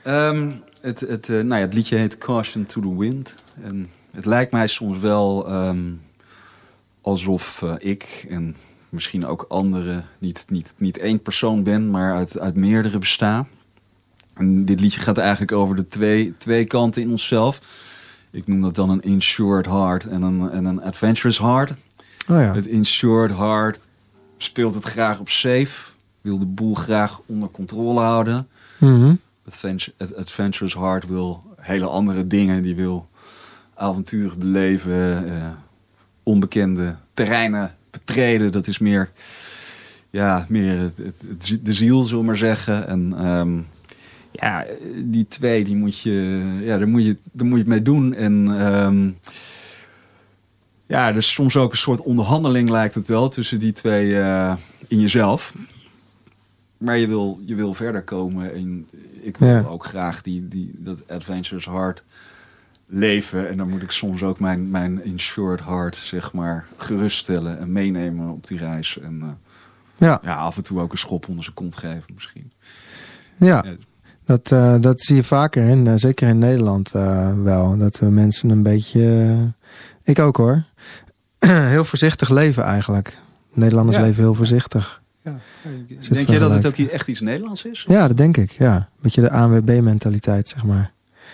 Um, 0.06 0.62
het, 0.80 1.00
het, 1.00 1.28
uh, 1.28 1.36
nou 1.36 1.60
ja, 1.60 1.66
het 1.66 1.74
liedje 1.74 1.96
heet 1.96 2.18
Caution 2.18 2.66
to 2.66 2.80
the 2.80 2.96
Wind. 2.98 3.34
En 3.62 3.88
het 4.10 4.24
lijkt 4.24 4.52
mij 4.52 4.66
soms 4.66 4.98
wel 4.98 5.52
um, 5.52 6.00
alsof 7.00 7.60
uh, 7.64 7.74
ik 7.78 8.26
en 8.28 8.56
misschien 8.88 9.26
ook 9.26 9.46
andere, 9.48 10.02
niet, 10.18 10.44
niet, 10.48 10.72
niet 10.76 10.98
één 10.98 11.22
persoon 11.22 11.62
ben, 11.62 11.90
maar 11.90 12.14
uit, 12.14 12.38
uit 12.38 12.54
meerdere 12.54 12.98
bestaan. 12.98 13.48
En 14.34 14.64
dit 14.64 14.80
liedje 14.80 15.00
gaat 15.00 15.18
eigenlijk 15.18 15.52
over 15.52 15.76
de 15.76 15.88
twee, 15.88 16.34
twee 16.38 16.64
kanten 16.64 17.02
in 17.02 17.10
onszelf. 17.10 17.60
Ik 18.30 18.46
noem 18.46 18.60
dat 18.60 18.74
dan 18.74 18.90
een 18.90 19.02
insured 19.02 19.66
heart 19.66 20.06
en 20.06 20.22
een, 20.22 20.50
en 20.50 20.64
een 20.64 20.82
adventurous 20.82 21.38
heart. 21.38 21.70
Oh 22.28 22.40
ja. 22.40 22.54
Het 22.54 22.66
insured 22.66 23.36
heart 23.36 23.78
speelt 24.36 24.74
het 24.74 24.84
graag 24.84 25.18
op 25.18 25.28
safe, 25.28 25.90
wil 26.20 26.38
de 26.38 26.46
boel 26.46 26.74
graag 26.74 27.20
onder 27.26 27.50
controle 27.50 28.00
houden. 28.00 28.48
Mm 28.78 29.18
het 29.96 30.16
adventurous 30.16 30.74
heart 30.74 31.06
wil 31.06 31.44
hele 31.56 31.86
andere 31.86 32.26
dingen. 32.26 32.62
Die 32.62 32.74
wil 32.74 33.08
avonturen 33.74 34.38
beleven, 34.38 35.28
uh, 35.28 35.48
onbekende 36.22 36.96
terreinen 37.14 37.75
betreden. 38.04 38.52
Dat 38.52 38.66
is 38.66 38.78
meer, 38.78 39.10
ja, 40.10 40.46
meer 40.48 40.92
de 41.62 41.72
ziel, 41.72 42.04
zullen 42.04 42.20
we 42.20 42.26
maar 42.26 42.36
zeggen. 42.36 42.88
En 42.88 43.26
um, 43.26 43.66
ja, 44.32 44.64
die 45.04 45.26
twee, 45.28 45.64
die 45.64 45.76
moet 45.76 46.00
je, 46.00 46.42
ja, 46.62 46.78
daar 46.78 46.88
moet 46.88 47.04
je, 47.04 47.16
daar 47.32 47.46
moet 47.46 47.56
je 47.58 47.62
het 47.64 47.72
mee 47.72 47.82
doen. 47.82 48.14
En 48.14 48.60
ehm, 48.60 49.10
ja, 50.86 51.08
is 51.08 51.32
soms 51.32 51.56
ook 51.56 51.70
een 51.72 51.78
soort 51.78 52.02
onderhandeling 52.02 52.68
lijkt 52.68 52.94
het 52.94 53.06
wel 53.06 53.28
tussen 53.28 53.58
die 53.58 53.72
twee 53.72 54.18
eh, 54.20 54.54
in 54.88 55.00
jezelf. 55.00 55.54
Maar 56.78 56.96
je 56.96 57.06
wil, 57.06 57.40
je 57.44 57.54
wil 57.54 57.74
verder 57.74 58.02
komen 58.04 58.54
en 58.54 58.88
ik 59.20 59.36
wil 59.36 59.48
Ja. 59.48 59.62
ook 59.62 59.84
graag 59.84 60.22
die, 60.22 60.48
die, 60.48 60.70
dat 60.78 61.08
Adventures 61.08 61.64
Heart 61.64 62.02
leven. 62.86 63.48
En 63.48 63.56
dan 63.56 63.68
moet 63.70 63.82
ik 63.82 63.90
soms 63.90 64.22
ook 64.22 64.40
mijn, 64.40 64.70
mijn 64.70 65.04
insured 65.04 65.64
heart, 65.64 65.96
zeg 65.96 66.32
maar, 66.32 66.66
geruststellen 66.76 67.58
en 67.58 67.72
meenemen 67.72 68.28
op 68.28 68.46
die 68.46 68.58
reis. 68.58 68.98
En 68.98 69.20
eh, 69.22 69.28
Ja, 69.96 70.20
ja, 70.22 70.34
af 70.34 70.56
en 70.56 70.62
toe 70.64 70.80
ook 70.80 70.92
een 70.92 70.98
schop 70.98 71.28
onder 71.28 71.44
zijn 71.44 71.56
kont 71.56 71.76
geven 71.76 72.14
misschien. 72.14 72.52
ja. 73.36 73.62
Ja. 73.64 73.74
Dat, 74.24 74.52
eh, 74.52 74.74
dat 74.80 75.00
zie 75.00 75.16
je 75.16 75.24
vaker, 75.24 75.64
in, 75.64 75.86
eh, 75.86 75.92
zeker 75.96 76.28
in 76.28 76.38
Nederland 76.38 76.90
wel. 77.42 77.76
Dat 77.78 77.98
we 77.98 78.06
mensen 78.10 78.50
een 78.50 78.62
beetje... 78.62 79.36
ik 80.02 80.18
ook 80.18 80.36
hoor. 80.36 80.62
heel 81.74 81.84
voorzichtig 81.84 82.28
leven 82.30 82.62
eigenlijk. 82.62 83.18
Nederlanders 83.52 83.96
Ja. 83.96 84.02
leven 84.02 84.22
heel 84.22 84.34
voorzichtig. 84.34 85.02
Ja. 85.22 85.38
Denk 86.10 86.28
jij 86.28 86.38
dat 86.38 86.54
het 86.54 86.66
ook 86.66 86.76
echt 86.76 87.08
iets 87.08 87.20
Nederlands 87.20 87.64
is? 87.64 87.84
Ja, 87.88 88.08
dat 88.08 88.16
denk 88.16 88.36
ik. 88.36 88.50
Ja. 88.50 88.74
Een 88.76 88.86
beetje 89.00 89.20
de 89.20 89.30
ANWB-mentaliteit, 89.30 90.48
zeg 90.48 90.64
maar. 90.64 90.92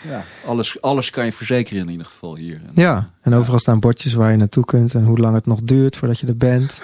Ja. 0.09 0.25
Alles, 0.47 0.81
alles 0.81 1.11
kan 1.11 1.25
je 1.25 1.33
verzekeren 1.33 1.83
in 1.83 1.89
ieder 1.91 2.07
geval 2.07 2.37
hier. 2.37 2.55
En- 2.67 2.71
Ja, 2.75 3.11
en 3.21 3.35
overal 3.35 3.59
staan 3.59 3.81
bordjes 3.81 4.13
waar 4.13 4.31
je 4.31 4.37
naartoe 4.37 4.65
kunt 4.65 4.95
en 4.95 5.05
hoe 5.05 5.19
lang 5.19 5.35
het 5.35 5.47
nog 5.47 5.63
duurt 5.63 5.97
voordat 5.97 6.19
je 6.21 6.27
er 6.27 6.37
bent. 6.37 6.83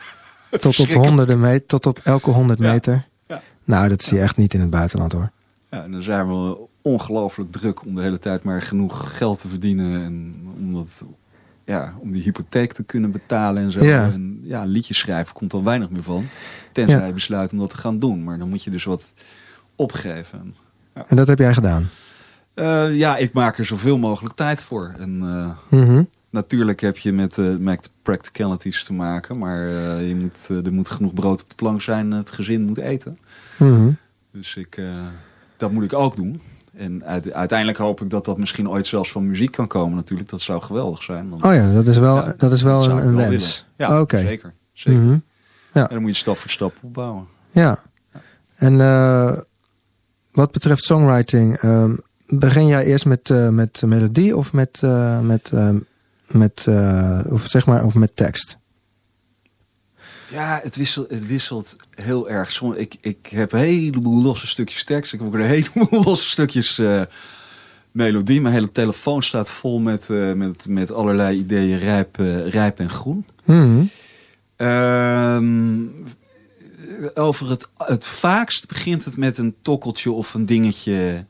tot 0.60 0.78
op 0.80 0.88
honderden 0.88 1.40
meter, 1.40 1.66
tot 1.66 1.86
op 1.86 1.98
elke 2.04 2.30
honderd 2.30 2.58
Ja. 2.58 2.72
meter. 2.72 3.06
Ja. 3.26 3.42
Nou, 3.64 3.88
dat 3.88 4.02
zie 4.02 4.16
je 4.16 4.22
echt 4.22 4.36
niet 4.36 4.54
in 4.54 4.60
het 4.60 4.70
buitenland 4.70 5.12
hoor. 5.12 5.30
Ja, 5.70 5.82
en 5.82 5.90
dan 5.92 6.02
zijn 6.02 6.28
we 6.28 6.56
ongelooflijk 6.82 7.52
druk 7.52 7.84
om 7.86 7.94
de 7.94 8.00
hele 8.02 8.18
tijd 8.18 8.42
maar 8.42 8.62
genoeg 8.62 9.16
geld 9.16 9.40
te 9.40 9.48
verdienen. 9.48 10.04
En 10.04 10.34
om, 10.58 10.72
dat, 10.74 10.88
ja, 11.64 11.94
om 11.98 12.10
die 12.10 12.22
hypotheek 12.22 12.72
te 12.72 12.82
kunnen 12.82 13.10
betalen 13.10 13.62
en 13.62 13.72
zo. 13.72 13.84
Ja. 13.84 14.04
En 14.12 14.40
ja, 14.42 14.64
liedjes 14.64 14.98
schrijven 14.98 15.34
komt 15.34 15.52
al 15.52 15.64
weinig 15.64 15.90
meer 15.90 16.02
van. 16.02 16.28
Tenzij 16.72 16.98
Ja. 16.98 17.06
je 17.06 17.12
besluit 17.12 17.52
om 17.52 17.58
dat 17.58 17.70
te 17.70 17.76
gaan 17.76 17.98
doen. 17.98 18.24
Maar 18.24 18.38
dan 18.38 18.48
moet 18.48 18.62
je 18.64 18.70
dus 18.70 18.84
wat 18.84 19.02
opgeven. 19.76 20.54
En 21.06 21.16
dat 21.16 21.26
heb 21.26 21.38
jij 21.38 21.54
gedaan. 21.54 21.88
Eh, 22.60 22.96
ja, 22.96 23.16
ik 23.16 23.32
maak 23.32 23.58
er 23.58 23.64
zoveel 23.66 23.98
mogelijk 23.98 24.34
tijd 24.34 24.62
voor. 24.62 24.94
En 24.98 25.20
eh, 25.22 25.78
Mhm. 25.80 26.02
natuurlijk 26.30 26.80
heb 26.80 26.96
je 26.98 27.12
met, 27.12 27.38
eh 27.38 27.56
met 27.58 27.90
practicalities 28.02 28.84
te 28.84 28.92
maken. 28.92 29.38
Maar 29.38 29.58
je 30.02 30.16
moet, 30.16 30.64
er 30.66 30.72
moet 30.72 30.90
genoeg 30.90 31.14
brood 31.14 31.42
op 31.42 31.48
de 31.48 31.54
plank 31.54 31.82
zijn. 31.82 32.10
Het 32.10 32.30
gezin 32.30 32.62
moet 32.64 32.78
eten. 32.78 33.18
Mhm. 33.58 33.88
Dus 34.32 34.56
ik, 34.56 34.78
dat 35.56 35.72
moet 35.72 35.84
ik 35.84 35.92
ook 35.92 36.16
doen. 36.16 36.40
En 36.76 37.04
uit- 37.04 37.32
uiteindelijk 37.32 37.78
hoop 37.78 38.00
ik 38.00 38.10
dat 38.10 38.24
dat 38.24 38.38
misschien 38.38 38.68
ooit 38.68 38.86
zelfs 38.86 39.12
van 39.12 39.26
muziek 39.26 39.52
kan 39.52 39.66
komen 39.66 39.96
natuurlijk. 39.96 40.28
Dat 40.30 40.40
zou 40.40 40.62
geweldig 40.62 41.02
zijn. 41.02 41.32
Oh 41.32 41.54
ja, 41.54 41.72
dat 41.72 41.86
is 41.86 41.98
wel, 41.98 42.16
Ja, 42.16 42.34
dat 42.36 42.52
is 42.52 42.62
wel 42.62 42.78
dat 42.78 42.86
een, 42.90 42.96
een 43.06 43.16
wel 43.16 43.28
wens. 43.28 43.64
willen. 43.76 43.92
Ja, 43.94 44.00
Oké. 44.00 44.20
zeker. 44.20 44.52
zeker. 44.72 45.00
Mhm. 45.00 45.18
En 45.72 45.86
dan 45.88 46.00
moet 46.00 46.10
je 46.10 46.16
stap 46.16 46.36
voor 46.36 46.50
stap 46.50 46.74
opbouwen. 46.82 47.26
Ja. 47.50 47.82
En 48.56 48.76
wat 50.32 50.52
betreft 50.52 50.84
songwriting, 50.84 51.56
ehm, 51.56 51.94
begin 52.30 52.66
jij 52.66 52.84
eerst 52.84 53.06
met, 53.06 53.30
eh, 53.30 53.48
met 53.48 53.82
melodie 53.86 54.36
of 54.36 54.52
met, 54.52 54.80
eh, 54.82 55.20
met, 55.20 55.50
eh, 55.52 55.70
met, 56.26 56.66
of 57.28 57.44
zeg 57.46 57.66
maar, 57.66 57.84
of 57.84 57.94
met 57.94 58.16
tekst? 58.16 58.58
Ja, 60.30 60.60
het 60.62 60.76
wisselt, 60.76 61.10
het 61.10 61.26
wisselt 61.26 61.76
heel 61.94 62.30
erg. 62.30 62.62
Ik, 62.62 62.96
ik 63.00 63.26
heb 63.26 63.52
een 63.52 63.58
heleboel 63.58 64.22
losse 64.22 64.46
stukjes 64.46 64.84
tekst. 64.84 65.12
Ik 65.12 65.18
heb 65.18 65.28
ook 65.28 65.34
een 65.34 65.40
heleboel 65.40 66.02
losse 66.04 66.28
stukjes 66.28 66.80
melodie. 67.90 68.40
Mijn 68.40 68.54
hele 68.54 68.72
telefoon 68.72 69.22
staat 69.22 69.50
vol 69.50 69.78
met, 69.78 70.08
met, 70.34 70.68
met 70.68 70.92
allerlei 70.92 71.38
ideeën 71.38 71.78
rijp, 71.78 72.16
rijp 72.46 72.78
en 72.78 72.90
groen. 72.90 73.26
Mhm. 73.44 73.82
Ehm, 74.56 75.86
over 77.14 77.50
het, 77.50 77.68
het 77.76 78.06
vaakst 78.06 78.68
begint 78.68 79.04
het 79.04 79.16
met 79.16 79.38
een 79.38 79.54
tokkeltje 79.62 80.10
of 80.10 80.34
een 80.34 80.46
dingetje, 80.46 81.24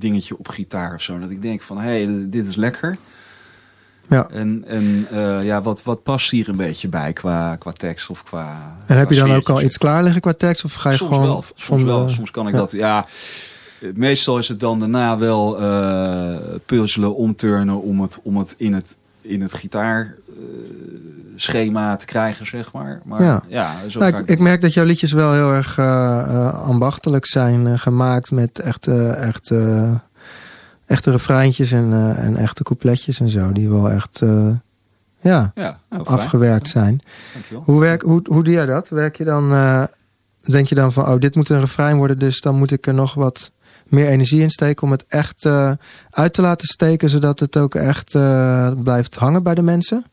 dingetje 0.00 0.38
op 0.38 0.48
gitaar 0.48 0.94
of 0.94 1.02
zo. 1.02 1.18
Dat 1.18 1.30
ik 1.30 1.42
denk 1.42 1.62
van, 1.62 1.78
hé, 1.78 2.04
hey, 2.04 2.26
dit 2.28 2.46
is 2.46 2.56
lekker. 2.56 2.98
Ja. 4.08 4.28
En, 4.28 4.64
en 4.66 5.06
eh, 5.10 5.44
ja, 5.44 5.62
wat, 5.62 5.82
wat 5.82 6.02
past 6.02 6.30
hier 6.30 6.48
een 6.48 6.56
beetje 6.56 6.88
bij 6.88 7.12
qua, 7.12 7.56
qua 7.56 7.72
tekst 7.72 8.10
of 8.10 8.22
qua 8.22 8.76
En 8.86 8.98
heb 8.98 9.10
je 9.10 9.16
dan 9.16 9.32
ook 9.32 9.48
al 9.48 9.62
iets 9.62 9.78
klaar 9.78 10.02
liggen 10.02 10.20
qua 10.20 10.32
tekst? 10.32 10.64
Of 10.64 10.74
ga 10.74 10.90
je 10.90 10.96
soms 10.96 11.10
gewoon 11.10 11.26
wel, 11.26 11.44
soms 11.54 11.80
de- 11.80 11.86
wel. 11.86 12.08
Soms 12.08 12.30
kan 12.30 12.46
ik 12.46 12.52
ja. 12.52 12.58
dat, 12.58 12.72
ja. 12.72 13.06
Meestal 13.94 14.38
is 14.38 14.48
het 14.48 14.60
dan 14.60 14.78
daarna 14.78 15.18
wel 15.18 15.60
eh 15.60 16.36
puzzelen, 16.66 17.14
omturnen 17.14 17.82
om 17.82 18.00
het, 18.00 18.20
om 18.22 18.36
het 18.36 18.54
in 18.56 18.74
het, 18.74 18.96
in 19.20 19.40
het 19.40 19.52
gitaarschema 21.36 21.96
te 21.96 22.06
krijgen, 22.06 22.46
zeg 22.46 22.72
maar. 22.72 23.00
Maar 23.04 23.22
Ja. 23.22 23.42
ja, 23.48 23.74
zo 23.88 23.98
Nou, 23.98 24.16
ik, 24.16 24.26
ik 24.26 24.38
merk 24.38 24.60
dat 24.60 24.74
jouw 24.74 24.84
liedjes 24.84 25.12
wel 25.12 25.32
heel 25.32 25.52
erg 25.52 25.78
eh, 25.78 26.18
eh, 26.18 26.62
ambachtelijk 26.62 27.26
zijn 27.26 27.66
eh, 27.66 27.78
gemaakt 27.78 28.30
met 28.30 28.58
echte, 28.58 29.08
echte, 29.08 29.88
echte 30.86 31.10
refreintjes 31.10 31.72
en, 31.72 31.92
eh, 31.92 32.24
en 32.24 32.36
echte 32.36 32.62
coupletjes 32.62 33.20
en 33.20 33.28
zo. 33.28 33.52
Die 33.52 33.68
wel 33.68 33.90
echt 33.90 34.22
ja, 35.20 35.52
ja, 35.54 35.78
nou, 35.90 36.04
fijn. 36.04 36.18
afgewerkt 36.18 36.68
zijn. 36.68 37.00
Dankjewel. 37.32 37.62
Hoe, 37.64 37.80
werk, 37.80 38.02
hoe, 38.02 38.20
hoe 38.28 38.44
doe 38.44 38.54
jij 38.54 38.66
dat? 38.66 38.88
Werk 38.88 39.16
je 39.16 39.24
dan, 39.24 39.50
denk 40.44 40.66
je 40.66 40.74
dan 40.74 40.92
van, 40.92 41.06
oh, 41.06 41.18
dit 41.18 41.34
moet 41.34 41.48
een 41.48 41.60
refrein 41.60 41.96
worden, 41.96 42.18
dus 42.18 42.40
dan 42.40 42.54
moet 42.58 42.72
ik 42.72 42.86
er 42.86 42.94
nog 42.94 43.14
wat 43.14 43.50
meer 43.86 44.06
energie 44.08 44.42
in 44.42 44.50
steken 44.50 44.82
om 44.82 44.90
het 44.90 45.04
echt 45.08 45.46
uit 46.10 46.32
te 46.32 46.42
laten 46.42 46.66
steken, 46.66 47.10
zodat 47.10 47.40
het 47.40 47.56
ook 47.56 47.74
echt 47.74 48.10
blijft 48.82 49.16
hangen 49.16 49.42
bij 49.42 49.54
de 49.54 49.62
mensen? 49.62 50.04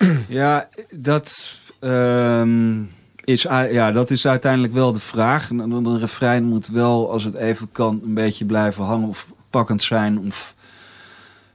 Ja, 0.28 0.68
dat, 0.90 1.54
ehm, 1.78 2.82
is, 3.24 3.42
ja, 3.42 3.92
dat 3.92 4.10
is 4.10 4.26
uiteindelijk 4.26 4.72
wel 4.72 4.92
de 4.92 5.00
vraag. 5.00 5.50
Een, 5.50 5.58
een 5.58 5.98
refrein 5.98 6.44
moet 6.44 6.68
wel, 6.68 7.10
als 7.10 7.24
het 7.24 7.36
even 7.36 7.68
kan, 7.72 8.00
een 8.04 8.14
beetje 8.14 8.44
blijven 8.44 8.84
hangen 8.84 9.08
of 9.08 9.26
pakkend 9.50 9.82
zijn. 9.82 10.18
Of... 10.18 10.54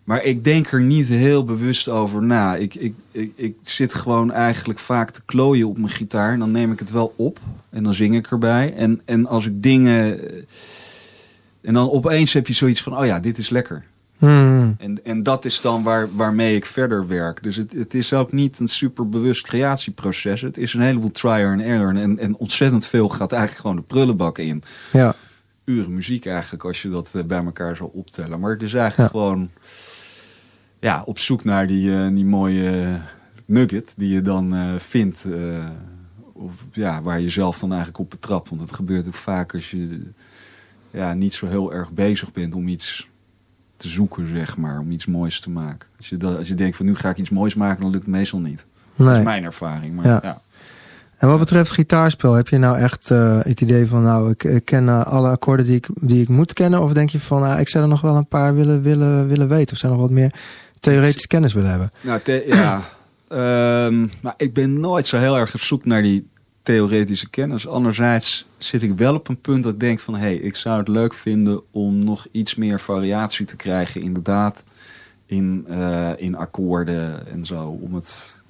Maar 0.04 0.24
ik 0.24 0.44
denk 0.44 0.72
er 0.72 0.82
niet 0.82 1.08
heel 1.08 1.44
bewust 1.44 1.90
over 1.90 2.24
na. 2.24 2.56
Ik, 2.56 2.76
ik, 2.76 2.94
ik, 3.12 3.32
ik 3.36 3.56
zit 3.62 3.94
gewoon 3.94 4.32
eigenlijk 4.32 4.80
vaak 4.80 5.10
te 5.10 5.22
klooien 5.26 5.68
op 5.68 5.78
mijn 5.78 5.90
gitaar. 5.90 6.34
En 6.34 6.40
dan 6.40 6.52
neem 6.52 6.72
ik 6.72 6.80
het 6.80 6.92
wel 6.92 7.14
op. 7.16 7.40
En 7.70 7.84
dan 7.84 7.94
zing 7.94 8.16
ik 8.16 8.32
erbij. 8.32 8.74
En, 8.76 9.02
en 9.06 9.28
als 9.28 9.46
ik 9.46 9.64
dingen... 9.64 10.20
En 11.62 11.74
dan 11.74 11.92
opeens 11.92 12.34
heb 12.34 12.48
je 12.48 12.54
zoiets 12.54 12.82
van, 12.82 12.98
oh 12.98 13.06
ja, 13.06 13.20
dit 13.20 13.38
is 13.38 13.50
lekker. 13.50 13.86
Hmm. 14.18 14.76
En, 14.80 15.06
en 15.06 15.24
dat 15.24 15.46
is 15.46 15.62
dan 15.62 15.84
waar, 15.84 16.16
waarmee 16.16 16.56
ik 16.56 16.66
verder 16.66 17.08
werk. 17.08 17.44
Dus 17.44 17.56
het, 17.56 17.72
het 17.74 17.94
is 17.94 18.14
ook 18.14 18.32
niet 18.32 18.60
een 18.60 18.68
super 18.68 19.10
bewust 19.10 19.44
creatieproces. 19.44 20.42
Het 20.42 20.58
is 20.58 20.74
een 20.74 20.82
heleboel 20.82 21.12
trial 21.12 21.52
and 21.52 21.62
error. 21.62 21.96
En, 21.96 22.20
en 22.20 22.36
ontzettend 22.38 22.86
veel 22.86 23.10
gaat 23.10 23.32
eigenlijk 23.32 23.62
gewoon 23.62 23.76
de 23.76 23.82
prullenbak 23.82 24.38
in. 24.38 24.64
Ja, 24.92 25.16
Uren 25.66 25.94
muziek 25.94 26.26
eigenlijk, 26.26 26.64
als 26.64 26.82
je 26.82 26.90
dat 26.90 27.12
eh, 27.16 27.24
bij 27.24 27.44
elkaar 27.46 27.76
zou 27.76 27.90
optellen. 27.94 28.40
Maar 28.40 28.52
het 28.52 28.62
is 28.62 28.74
eigenlijk 28.74 29.14
Ja. 29.14 29.20
gewoon 29.20 29.50
ja, 30.80 31.02
op 31.06 31.20
zoek 31.20 31.44
naar 31.44 31.68
die, 31.68 31.94
eh, 31.96 32.08
die 32.08 32.26
mooie 32.26 33.00
nugget 33.46 33.94
die 33.98 34.14
je 34.14 34.22
dan 34.22 34.56
eh, 34.56 34.74
vindt. 34.78 35.26
of, 36.34 36.52
ja, 36.72 37.02
waar 37.02 37.20
je 37.22 37.30
zelf 37.30 37.60
dan 37.60 37.70
eigenlijk 37.70 38.00
op 38.00 38.10
betrapt. 38.10 38.50
Want 38.50 38.62
het 38.62 38.74
gebeurt 38.74 39.08
ook 39.08 39.14
vaak 39.14 39.54
als 39.54 39.72
je 39.72 40.02
ja, 40.92 41.14
niet 41.14 41.34
zo 41.34 41.48
heel 41.48 41.74
erg 41.74 41.92
bezig 41.92 42.32
bent 42.32 42.56
om 42.56 42.68
iets 42.68 43.10
te 43.78 43.90
zoeken, 43.90 44.30
zeg 44.30 44.58
maar. 44.58 44.80
Om 44.80 44.92
iets 44.92 45.06
moois 45.06 45.40
te 45.40 45.50
maken. 45.50 45.88
Als 45.98 46.10
je, 46.10 46.18
dat, 46.18 46.38
als 46.38 46.48
je 46.48 46.56
denkt 46.56 46.78
van 46.78 46.86
nu 46.86 46.96
ga 46.96 47.10
ik 47.10 47.18
iets 47.18 47.30
moois 47.30 47.56
maken, 47.56 47.82
dan 47.82 47.92
lukt 47.92 48.06
het 48.06 48.14
meestal 48.14 48.40
niet. 48.40 48.66
Dat 48.96 49.18
is 49.18 49.24
mijn 49.24 49.44
ervaring. 49.44 49.96
Maar 49.96 50.06
Ja. 50.06 50.20
ja. 50.24 50.42
En 51.18 51.28
wat 51.28 51.40
betreft 51.40 51.72
gitaarspel, 51.72 52.34
heb 52.34 52.48
je 52.48 52.58
nou 52.58 52.78
echt 52.78 53.12
eh, 53.12 53.40
het 53.42 53.62
idee 53.62 53.88
van, 53.88 54.04
nou, 54.04 54.32
ik, 54.32 54.44
ik 54.44 54.66
ken 54.66 54.90
eh, 54.90 55.06
alle 55.06 55.30
akkoorden 55.30 55.66
die 55.66 55.76
ik, 55.76 55.88
die 56.00 56.22
ik 56.22 56.30
moet 56.30 56.54
kennen? 56.54 56.82
Of 56.82 56.94
denk 56.94 57.10
je 57.10 57.20
van, 57.20 57.44
ah, 57.44 57.60
ik 57.60 57.68
zou 57.68 57.84
er 57.84 57.90
nog 57.90 58.02
wel 58.02 58.16
een 58.16 58.28
paar 58.28 58.56
willen, 58.56 58.82
willen, 58.82 59.28
willen 59.28 59.48
weten? 59.48 59.74
Of 59.74 59.78
zou 59.78 59.94
nog 59.94 60.02
wat 60.02 60.12
meer 60.12 60.34
theoretische 60.80 61.28
kennis 61.28 61.54
willen 61.54 61.70
hebben? 61.70 61.92
Nou, 62.02 62.20
ja. 62.48 62.82
Maar 64.22 64.34
ik 64.38 64.54
ben 64.54 64.80
nooit 64.80 65.08
zo 65.08 65.18
heel 65.18 65.38
erg 65.38 65.54
op 65.54 65.60
zoek 65.60 65.86
naar 65.86 66.02
die 66.02 66.28
theoretische 66.64 67.30
kennis. 67.30 67.68
Anderzijds 67.68 68.46
zit 68.66 68.84
ik 68.84 68.98
wel 68.98 69.16
op 69.16 69.28
een 69.28 69.42
punt 69.42 69.64
dat 69.64 69.74
ik 69.74 69.80
denk 69.80 70.00
van... 70.00 70.14
hé, 70.14 70.20
hey, 70.20 70.36
ik 70.36 70.56
zou 70.56 70.80
het 70.80 70.88
leuk 70.88 71.14
vinden 71.14 71.62
om 71.72 72.04
nog 72.04 72.28
iets 72.32 72.56
meer 72.56 72.80
variatie 72.80 73.46
te 73.46 73.56
krijgen. 73.56 74.02
Inderdaad, 74.02 74.64
in, 75.26 75.66
eh, 75.68 76.12
in 76.16 76.36
akkoorden 76.36 77.28
en 77.28 77.46
zo. 77.46 77.68
Om 77.82 77.96
het... 77.96 78.44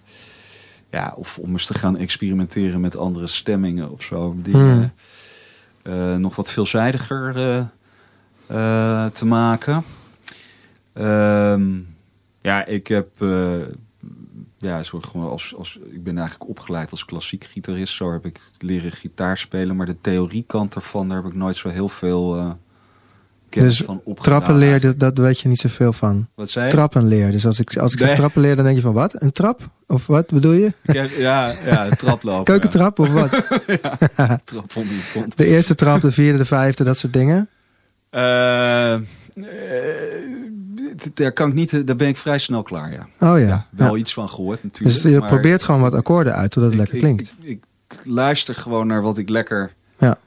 Ja, 0.91 1.13
of 1.15 1.37
om 1.37 1.51
eens 1.51 1.65
te 1.65 1.73
gaan 1.73 1.97
experimenteren 1.97 2.81
met 2.81 2.97
andere 2.97 3.27
stemmingen 3.27 3.91
of 3.91 4.03
zo. 4.03 4.35
Dingen 4.41 4.93
eh, 5.85 6.15
nog 6.15 6.35
wat 6.35 6.51
veelzijdiger 6.51 7.35
eh, 7.35 7.57
eh, 8.47 9.11
te 9.11 9.25
maken. 9.25 9.83
Ehm, 10.93 11.71
ja, 12.41 12.65
ik 12.65 12.87
heb... 12.87 13.07
ja, 14.57 14.83
soort 14.83 15.05
gewoon 15.05 15.29
als, 15.29 15.53
als, 15.57 15.79
ik 15.91 16.03
ben 16.03 16.17
eigenlijk 16.17 16.49
opgeleid 16.49 16.91
als 16.91 17.05
klassiek 17.05 17.43
gitarist. 17.43 17.95
Zo 17.95 18.11
heb 18.11 18.25
ik 18.25 18.39
leren 18.57 18.91
gitaar 18.91 19.37
spelen. 19.37 19.75
Maar 19.75 19.85
de 19.85 19.95
theoriekant 20.01 20.75
ervan, 20.75 21.07
daar 21.07 21.17
heb 21.17 21.25
ik 21.25 21.33
nooit 21.37 21.55
zo 21.57 21.69
heel 21.69 21.89
veel 21.89 22.35
eh, 22.35 22.51
kennis 23.49 23.77
Dus 23.77 23.85
van 23.85 24.01
opgedaan. 24.03 24.39
Trappenleer, 24.41 24.79
dat, 24.81 24.99
dat 24.99 25.17
weet 25.17 25.39
je 25.39 25.47
niet 25.47 25.59
zoveel 25.59 25.93
van. 25.93 26.27
Wat 26.35 26.49
zei 26.49 26.65
je? 26.65 26.71
Trappenleer. 26.71 27.31
Dus 27.31 27.45
als 27.45 27.59
ik, 27.59 27.77
als 27.77 27.91
ik 27.91 27.97
zeg 27.99 28.07
Nee. 28.07 28.17
trappenleer, 28.17 28.55
dan 28.55 28.65
denk 28.65 28.75
je 28.75 28.81
van 28.81 28.93
wat? 28.93 29.21
Een 29.21 29.31
trap? 29.31 29.69
Of 29.87 30.07
wat 30.07 30.27
bedoel 30.27 30.51
je? 30.53 30.73
Heb- 30.81 31.09
ja, 31.17 31.51
ja, 31.65 31.85
een 31.85 31.95
traplopen. 31.97 32.43
Keukentrap 32.53 32.99
of 32.99 33.11
wat? 33.11 33.31
Ja. 34.17 34.39
Trap. 34.43 34.73
De 35.35 35.45
eerste 35.45 35.75
trap, 35.75 36.01
de 36.01 36.11
vierde, 36.11 36.37
de 36.37 36.45
vijfde, 36.45 36.83
dat 36.83 36.97
soort 36.97 37.13
dingen. 37.13 37.49
Eh, 38.09 38.95
daar 41.13 41.31
kan 41.31 41.47
ik 41.47 41.53
niet, 41.53 41.87
daar 41.87 41.95
ben 41.95 42.07
ik 42.07 42.17
vrij 42.17 42.39
snel 42.39 42.63
klaar, 42.63 42.91
ja. 42.91 43.07
Oh 43.33 43.39
ja. 43.39 43.67
Wel 43.69 43.93
Ja. 43.93 43.99
iets 43.99 44.13
van 44.13 44.29
gehoord 44.29 44.63
natuurlijk. 44.63 44.95
Dus 45.03 45.11
je 45.11 45.19
maar 45.19 45.29
probeert 45.29 45.63
gewoon 45.63 45.81
wat 45.81 45.93
akkoorden 45.93 46.33
uit, 46.35 46.51
totdat 46.51 46.73
het 46.73 46.81
ik- 46.81 46.91
lekker 46.91 47.07
klinkt. 47.07 47.35
Ik, 47.41 47.49
ik, 47.49 47.99
luister 48.03 48.55
gewoon 48.55 48.87
naar 48.87 49.01
wat 49.01 49.17
ik 49.17 49.29
lekker 49.29 49.73
Ja. 49.99 50.17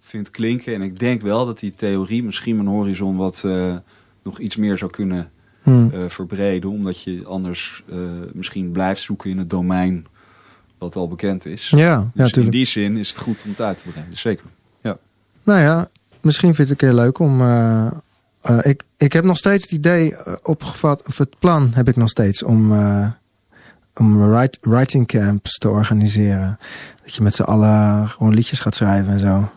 vind 0.00 0.30
klinken. 0.30 0.74
En 0.74 0.82
ik 0.82 0.98
denk 0.98 1.22
wel 1.22 1.46
dat 1.46 1.58
die 1.58 1.74
theorie 1.76 2.24
misschien 2.24 2.56
mijn 2.56 2.68
horizon 2.68 3.16
wat 3.16 3.42
eh, 3.44 3.76
nog 4.22 4.38
iets 4.38 4.56
meer 4.56 4.78
zou 4.78 4.90
kunnen 4.90 5.30
Hmm. 5.62 5.90
eh, 5.92 6.00
verbreden. 6.08 6.70
Omdat 6.70 7.02
je 7.02 7.22
anders 7.26 7.82
eh, 7.90 7.96
misschien 8.32 8.70
blijft 8.72 9.00
zoeken 9.00 9.30
in 9.30 9.38
het 9.38 9.50
domein 9.50 10.06
wat 10.78 10.96
al 10.96 11.08
bekend 11.08 11.46
is. 11.46 11.68
Ja, 11.68 11.78
ja, 11.78 12.10
dus 12.14 12.32
in 12.32 12.50
die 12.50 12.64
zin 12.66 12.96
is 12.96 13.08
het 13.08 13.18
goed 13.18 13.42
om 13.44 13.50
het 13.50 13.60
uit 13.60 13.78
te 13.78 13.88
breiden. 13.88 14.16
Zeker. 14.16 14.44
Nou 15.44 15.60
ja, 15.60 15.88
misschien 16.20 16.54
vind 16.54 16.70
ik 16.70 16.80
het 16.80 16.82
een 16.82 16.88
keer 16.94 17.04
leuk 17.04 17.18
om. 17.18 17.40
Eh, 18.42 18.58
ik, 18.62 18.82
ik 18.96 19.12
heb 19.12 19.24
nog 19.24 19.36
steeds 19.36 19.62
het 19.62 19.72
idee 19.72 20.16
eh, 20.16 20.32
opgevat, 20.42 21.06
of 21.08 21.18
het 21.18 21.38
plan 21.38 21.70
heb 21.74 21.88
ik 21.88 21.96
nog 21.96 22.08
steeds 22.08 22.42
om. 22.42 22.72
eh, 22.72 23.06
om 23.94 24.30
write- 24.30 24.58
writing 24.62 25.06
camps 25.06 25.58
te 25.58 25.68
organiseren. 25.70 26.58
Dat 27.02 27.14
je 27.14 27.22
met 27.22 27.34
z'n 27.34 27.42
allen 27.42 28.08
gewoon 28.08 28.34
liedjes 28.34 28.60
gaat 28.60 28.74
schrijven 28.74 29.12
en 29.12 29.18
zo. 29.18 29.50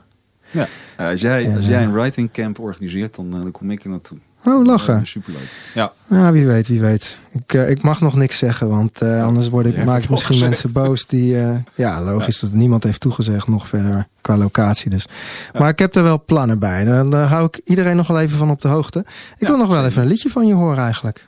Ja, 0.52 0.68
als, 0.98 1.22
jij, 1.22 1.46
En, 1.46 1.56
als 1.58 1.66
jij 1.66 1.84
een 1.84 1.94
writing 1.94 2.32
camp 2.32 2.60
organiseert, 2.60 3.16
dan, 3.16 3.32
dan 3.32 3.52
kom 3.52 3.72
ik 3.72 3.84
er 3.84 3.90
naartoe. 3.90 4.18
Oh, 4.46 4.66
lachen. 4.66 5.00
Uh, 5.00 5.06
superleuk. 5.06 5.50
Ja. 5.74 5.94
Ja, 6.08 6.32
wie 6.32 6.46
weet, 6.46 6.68
wie 6.68 6.80
weet. 6.80 7.18
Ik, 7.32 7.54
eh, 7.54 7.70
ik 7.70 7.82
mag 7.82 8.02
nog 8.02 8.16
niks 8.16 8.38
zeggen, 8.38 8.70
want 8.70 9.02
eh, 9.02 9.24
anders 9.24 9.50
word 9.50 9.66
ik, 9.66 9.86
maak 9.86 10.04
ik 10.04 10.10
misschien 10.10 10.40
mensen 10.40 10.72
boos 10.72 11.06
die... 11.06 11.40
eh, 11.40 11.56
ja, 11.76 12.02
logisch 12.02 12.40
dat 12.40 12.52
niemand 12.52 12.84
heeft 12.84 13.00
toegezegd 13.00 13.48
nog 13.48 13.68
verder 13.68 14.08
qua 14.22 14.38
locatie 14.38 14.90
dus. 14.90 15.08
Maar 15.54 15.70
ik 15.70 15.80
heb 15.80 15.96
er 15.96 16.04
wel 16.04 16.24
plannen 16.26 16.60
bij. 16.60 16.86
Dan 16.86 17.14
hou 17.14 17.46
ik 17.46 17.62
iedereen 17.64 17.96
nog 17.96 18.08
wel 18.08 18.20
even 18.20 18.38
van 18.38 18.50
op 18.50 18.62
de 18.62 18.68
hoogte. 18.68 19.06
Ik 19.38 19.48
wil 19.48 19.58
nog 19.58 19.68
wel 19.68 19.86
even 19.86 20.02
een 20.02 20.08
liedje 20.08 20.30
van 20.30 20.48
je 20.48 20.54
horen 20.54 20.84
eigenlijk. 20.84 21.28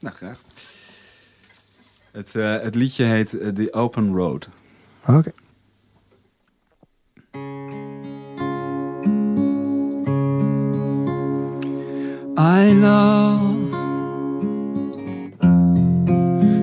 Nou, 0.00 0.14
graag. 0.16 0.38
Het, 2.12 2.34
eh, 2.34 2.62
het 2.62 2.74
liedje 2.74 3.04
heet 3.04 3.38
eh, 3.38 3.48
The 3.48 3.72
Open 3.72 4.14
Road. 4.14 4.48
Oké. 5.06 5.32
I 12.42 12.72
love 12.72 13.70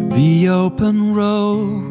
the 0.10 0.50
open 0.50 1.14
road. 1.14 1.84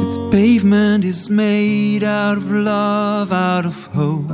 Its 0.00 0.16
pavement 0.32 1.04
is 1.04 1.28
made 1.28 2.04
out 2.04 2.36
of 2.36 2.48
love, 2.48 3.32
out 3.32 3.66
of 3.66 3.86
hope. 3.86 4.28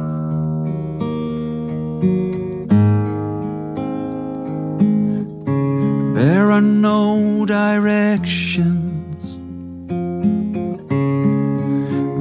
There 6.15 6.53
are 6.53 6.61
no 6.61 7.47
directions. 7.47 8.90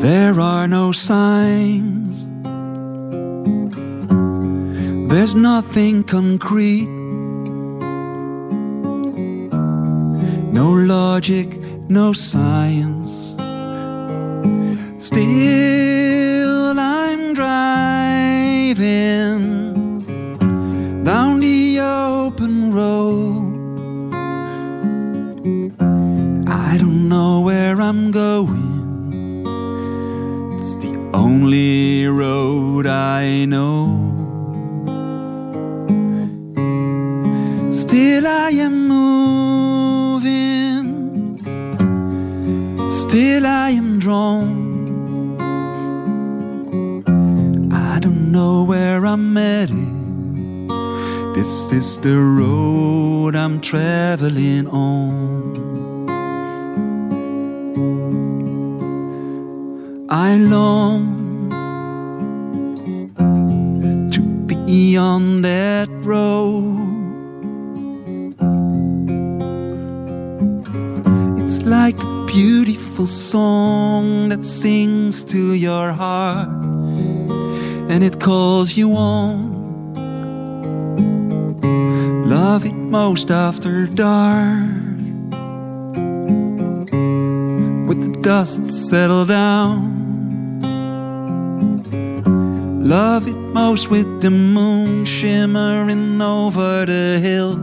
There 0.09 0.39
are 0.39 0.67
no 0.67 0.91
signs. 0.91 2.23
There's 5.11 5.35
nothing 5.35 6.03
concrete. 6.03 6.89
No 10.59 10.71
logic, 10.73 11.59
no 11.89 12.13
science. 12.13 13.35
Still, 14.97 16.79
I'm 16.79 17.35
driving 17.35 18.79
down 21.03 21.39
the 21.39 21.79
open 21.81 22.73
road. 22.73 23.53
I 26.47 26.77
don't 26.79 27.07
know 27.07 27.41
where 27.41 27.79
I'm 27.79 28.09
going. 28.09 28.58
Only 31.13 32.05
road 32.07 32.85
I 32.85 33.45
know. 33.45 33.97
Still, 37.71 38.27
I 38.27 38.49
am 38.51 38.87
moving. 38.87 39.09
Still, 42.91 43.45
I 43.47 43.71
am 43.71 43.99
drawn. 43.99 45.39
I 47.71 47.99
don't 47.99 48.31
know 48.31 48.63
where 48.63 49.05
I'm 49.05 49.35
headed. 49.35 49.89
This 51.33 51.71
is 51.71 51.97
the 51.99 52.19
road 52.19 53.35
I'm 53.35 53.59
traveling 53.61 54.67
on. 54.67 55.68
I 60.21 60.35
long 60.35 61.49
to 64.11 64.21
be 64.21 64.97
on 64.97 65.43
that 65.43 65.87
road. 66.03 66.75
It's 71.41 71.61
like 71.61 71.97
a 72.03 72.25
beautiful 72.25 73.07
song 73.07 74.27
that 74.27 74.43
sings 74.43 75.23
to 75.23 75.53
your 75.53 75.93
heart 75.93 76.49
and 77.89 78.03
it 78.03 78.19
calls 78.19 78.75
you 78.75 78.97
on. 78.97 79.93
Love 82.29 82.65
it 82.65 82.73
most 82.73 83.31
after 83.31 83.87
dark 83.87 84.97
with 87.87 88.01
the 88.03 88.19
dust 88.21 88.65
settle 88.65 89.25
down. 89.25 89.98
Love 92.89 93.27
it 93.27 93.35
most 93.35 93.89
with 93.91 94.19
the 94.19 94.31
moon 94.31 95.05
shimmering 95.05 96.19
over 96.19 96.87
the 96.87 97.19
hills 97.21 97.53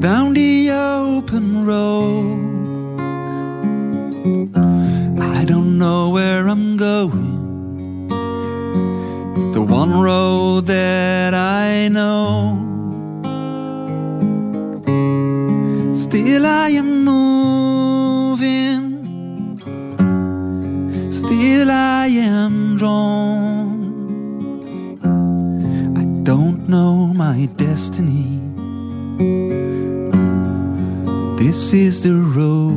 down 0.00 0.32
the 0.32 0.70
open 0.70 1.66
road. 1.66 2.40
I 5.20 5.44
don't 5.44 5.76
know 5.76 6.08
where 6.08 6.48
I'm 6.48 6.78
going. 6.78 8.08
It's 9.36 9.48
the 9.48 9.60
one 9.60 10.00
road 10.00 10.64
that 10.64 11.34
I 11.34 11.88
know. 11.88 12.57
My 27.38 27.46
destiny. 27.54 28.40
This 31.36 31.72
is 31.72 32.00
the 32.00 32.14
road 32.34 32.74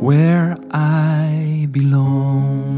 where 0.00 0.56
I 0.70 1.66
belong. 1.70 2.68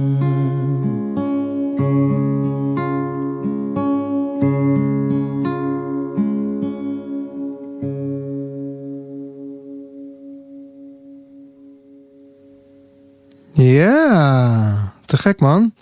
Ja, 13.53 14.95
te 15.07 15.17
gek 15.17 15.41
man. 15.41 15.75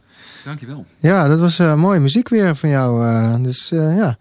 Dankjewel. 0.44 0.84
Ja, 0.98 1.28
dat 1.28 1.38
was 1.38 1.58
eh, 1.58 1.74
mooie 1.74 2.00
muziek 2.00 2.28
weer 2.28 2.56
van 2.56 2.68
jou. 2.68 3.06
eh, 3.06 3.34
dus 3.42 3.70
eh, 3.72 3.96
ja. 3.96 4.16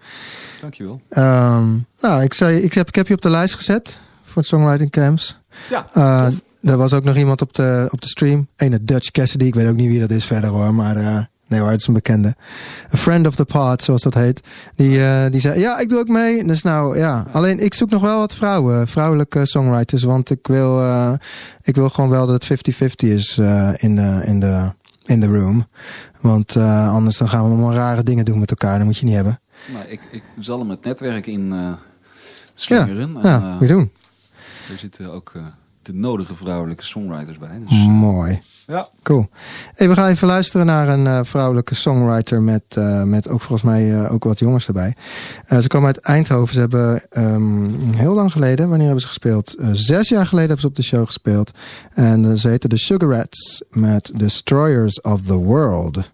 Dankjewel. 0.61 1.01
Ehm, 1.09 1.77
nou, 2.01 2.23
ik, 2.23 2.33
zei, 2.33 2.57
ik, 2.57 2.73
heb, 2.73 2.87
ik 2.87 2.95
heb 2.95 3.07
je 3.07 3.13
op 3.13 3.21
de 3.21 3.29
lijst 3.29 3.53
gezet 3.53 3.97
voor 4.23 4.41
het 4.41 4.45
Songwriting 4.45 4.91
Camps. 4.91 5.39
Ja, 5.69 6.31
er 6.61 6.77
was 6.77 6.93
ook 6.93 7.03
nog 7.03 7.15
iemand 7.15 7.41
op 7.41 7.53
de, 7.53 7.87
op 7.91 8.01
de 8.01 8.07
stream. 8.07 8.47
Ene 8.55 8.83
Dutch 8.83 9.11
Cassidy. 9.11 9.45
Ik 9.45 9.55
weet 9.55 9.67
ook 9.67 9.75
niet 9.75 9.87
wie 9.87 9.99
dat 9.99 10.11
is 10.11 10.25
verder 10.25 10.49
hoor. 10.49 10.73
Maar 10.73 11.27
Nee 11.47 11.59
hoor, 11.59 11.69
het 11.69 11.81
is 11.81 11.87
een 11.87 11.93
bekende. 11.93 12.35
A 12.93 12.97
friend 12.97 13.27
of 13.27 13.35
the 13.35 13.45
pod, 13.45 13.83
zoals 13.83 14.01
dat 14.01 14.13
heet. 14.13 14.41
Die, 14.75 15.29
die 15.29 15.41
zei, 15.41 15.59
ja, 15.59 15.77
ik 15.79 15.89
doe 15.89 15.99
ook 15.99 16.07
mee. 16.07 16.43
Dus 16.43 16.61
nou, 16.61 16.97
ja. 16.97 17.25
Alleen, 17.31 17.59
ik 17.59 17.73
zoek 17.73 17.89
nog 17.89 18.01
wel 18.01 18.17
wat 18.17 18.35
vrouwen. 18.35 18.87
Vrouwelijke 18.87 19.45
songwriters. 19.45 20.03
Want 20.03 20.29
ik 20.29 20.47
wil, 20.47 20.81
uh, 20.81 21.13
ik 21.61 21.75
wil 21.75 21.89
gewoon 21.89 22.09
wel 22.09 22.27
dat 22.27 22.47
het 22.47 22.73
50-50 22.83 23.07
is 23.09 23.37
uh, 23.37 23.69
in, 23.77 23.95
de, 23.95 24.21
in, 24.25 24.39
de, 24.39 24.71
in 25.09 25.19
de 25.19 25.27
room. 25.27 25.67
Want 26.21 26.55
anders 26.57 27.17
dan 27.17 27.29
gaan 27.29 27.43
we 27.43 27.49
allemaal 27.49 27.73
rare 27.73 28.03
dingen 28.03 28.25
doen 28.25 28.39
met 28.39 28.49
elkaar. 28.49 28.77
Dat 28.77 28.85
moet 28.85 28.97
je 28.97 29.05
niet 29.05 29.15
hebben. 29.15 29.39
Nou, 29.73 29.85
ik, 29.87 30.01
ik 30.11 30.23
zal 30.39 30.59
hem 30.59 30.69
het 30.69 30.83
netwerk 30.83 31.27
in 31.27 31.75
slingeren. 32.53 33.11
Ja, 33.11 33.21
en, 33.21 33.29
ja 33.29 33.57
we 33.59 33.67
doen. 33.67 33.91
Er 34.71 34.79
zitten 34.79 35.13
ook 35.13 35.31
de 35.81 35.93
nodige 35.93 36.35
vrouwelijke 36.35 36.83
songwriters 36.83 37.37
bij. 37.37 37.59
Dus, 37.59 37.85
Mooi. 37.85 38.39
Ja. 38.67 38.89
Cool. 39.03 39.29
Hey, 39.75 39.89
we 39.89 39.93
gaan 39.95 40.07
even 40.09 40.27
luisteren 40.27 40.65
naar 40.65 40.87
een 40.87 41.05
uh, 41.05 41.19
vrouwelijke 41.23 41.75
songwriter 41.75 42.41
met, 42.41 42.63
uh, 42.77 43.03
met 43.03 43.29
ook 43.29 43.41
volgens 43.41 43.61
mij 43.61 43.91
uh, 43.91 44.13
ook 44.13 44.23
wat 44.23 44.39
jongens 44.39 44.67
erbij. 44.67 44.95
ze 45.61 45.67
komen 45.67 45.87
uit 45.87 45.99
Eindhoven. 45.99 46.53
Ze 46.53 46.59
hebben 46.59 47.01
um, 47.17 47.93
heel 47.95 48.13
lang 48.13 48.31
geleden, 48.31 48.67
wanneer 48.67 48.85
hebben 48.85 49.01
ze 49.01 49.07
gespeeld? 49.07 49.55
zes 49.71 50.09
jaar 50.09 50.25
geleden 50.25 50.49
hebben 50.49 50.59
ze 50.59 50.67
op 50.67 50.75
de 50.75 50.83
show 50.83 51.05
gespeeld. 51.05 51.51
En 51.93 52.37
ze 52.37 52.47
heten 52.47 52.69
de 52.69 52.77
Sugarettes 52.77 53.61
met 53.69 54.11
Destroyers 54.15 55.01
of 55.01 55.21
the 55.21 55.37
World. 55.37 56.11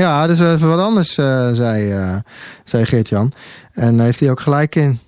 Ja, 0.00 0.26
dus 0.26 0.40
even 0.40 0.68
wat 0.68 0.78
anders, 0.78 1.18
uh, 1.18 1.52
zei, 1.52 1.98
uh, 1.98 2.16
zei 2.64 2.84
Geert-Jan. 2.84 3.32
En 3.72 4.00
heeft 4.00 4.20
hij 4.20 4.30
ook 4.30 4.40
gelijk 4.40 4.74
in. 4.74 4.98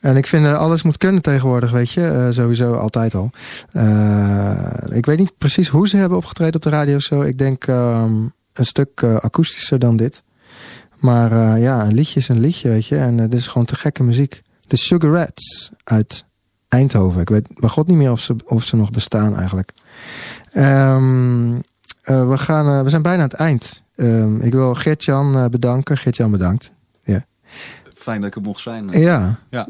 En 0.00 0.16
ik 0.16 0.26
vind 0.26 0.46
alles 0.46 0.82
moet 0.82 0.96
kunnen 0.96 1.22
tegenwoordig, 1.22 1.70
weet 1.70 1.90
je. 1.90 2.28
Sowieso 2.30 2.72
altijd 2.72 3.14
al. 3.14 3.30
ik 4.90 5.06
weet 5.06 5.18
niet 5.18 5.38
precies 5.38 5.68
hoe 5.68 5.88
ze 5.88 5.96
hebben 5.96 6.18
opgetreden 6.18 6.54
op 6.54 6.62
de 6.62 6.70
radio 6.70 6.98
zo. 6.98 7.22
Ik 7.22 7.38
denk 7.38 7.66
um, 7.66 8.32
een 8.52 8.64
stuk 8.64 9.02
akoestischer 9.02 9.78
dan 9.78 9.96
dit. 9.96 10.22
Maar 10.98 11.58
ja, 11.58 11.84
een 11.84 11.94
liedje 11.94 12.20
is 12.20 12.28
een 12.28 12.40
liedje, 12.40 12.68
weet 12.68 12.86
je. 12.86 12.96
En 12.96 13.16
dit 13.16 13.34
is 13.34 13.46
gewoon 13.46 13.66
te 13.66 13.74
gekke 13.74 14.02
muziek. 14.02 14.42
De 14.60 14.76
Sugarettes 14.76 15.70
uit 15.84 16.24
Eindhoven. 16.68 17.20
Ik 17.20 17.28
weet 17.28 17.60
bij 17.60 17.68
god 17.68 17.86
niet 17.86 17.96
meer 17.96 18.10
of 18.10 18.20
ze, 18.20 18.36
of 18.44 18.64
ze 18.64 18.76
nog 18.76 18.90
bestaan 18.90 19.36
eigenlijk. 19.36 19.72
Um, 20.54 21.62
we, 22.28 22.38
gaan, 22.38 22.84
we 22.84 22.90
zijn 22.90 23.02
bijna 23.02 23.22
aan 23.22 23.28
het 23.28 23.38
eind. 23.38 23.82
Um, 23.96 24.40
ik 24.40 24.52
wil 24.52 24.74
Gertjan 24.74 25.36
uh, 25.36 25.44
bedanken. 25.46 25.98
Gertjan 25.98 26.30
bedankt. 26.30 26.72
Ja. 27.04 27.24
Fijn 27.94 28.20
dat 28.20 28.30
ik 28.30 28.36
er 28.36 28.42
mocht 28.42 28.60
zijn. 28.60 28.88
Ja. 28.90 29.38
Ja. 29.50 29.68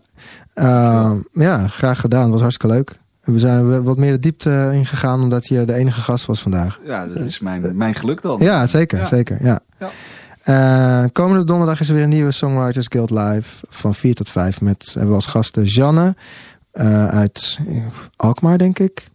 Uh, 0.54 1.12
ja, 1.32 1.68
graag 1.68 2.00
gedaan. 2.00 2.22
Het 2.22 2.30
was 2.30 2.40
hartstikke 2.40 2.74
leuk. 2.74 2.98
We 3.20 3.38
zijn 3.38 3.82
wat 3.82 3.98
meer 3.98 4.12
de 4.12 4.18
diepte 4.18 4.70
ingegaan 4.72 5.20
omdat 5.20 5.46
je 5.46 5.64
de 5.64 5.74
enige 5.74 6.00
gast 6.00 6.26
was 6.26 6.42
vandaag. 6.42 6.80
Ja, 6.84 7.06
dat 7.06 7.16
is 7.16 7.40
mijn, 7.40 7.76
mijn 7.76 7.94
geluk 7.94 8.22
dan. 8.22 8.40
Ja, 8.40 8.66
zeker. 8.66 8.98
Ja. 8.98 9.06
zeker 9.06 9.38
ja. 9.42 9.60
ja. 9.78 9.90
Uh, 10.44 11.04
komende 11.12 11.44
donderdag 11.44 11.80
is 11.80 11.88
er 11.88 11.94
weer 11.94 12.02
een 12.02 12.08
nieuwe 12.08 12.30
Songwriters 12.30 12.86
Guild 12.88 13.10
Live 13.10 13.66
van 13.68 13.94
4 13.94 14.14
tot 14.14 14.30
5 14.30 14.60
met 14.60 14.84
hebben 14.86 15.08
we 15.08 15.14
als 15.14 15.26
gasten 15.26 15.64
Janne 15.64 16.14
uh, 16.72 17.06
uit 17.06 17.58
Alkmaar, 18.16 18.58
denk 18.58 18.78
ik. 18.78 19.08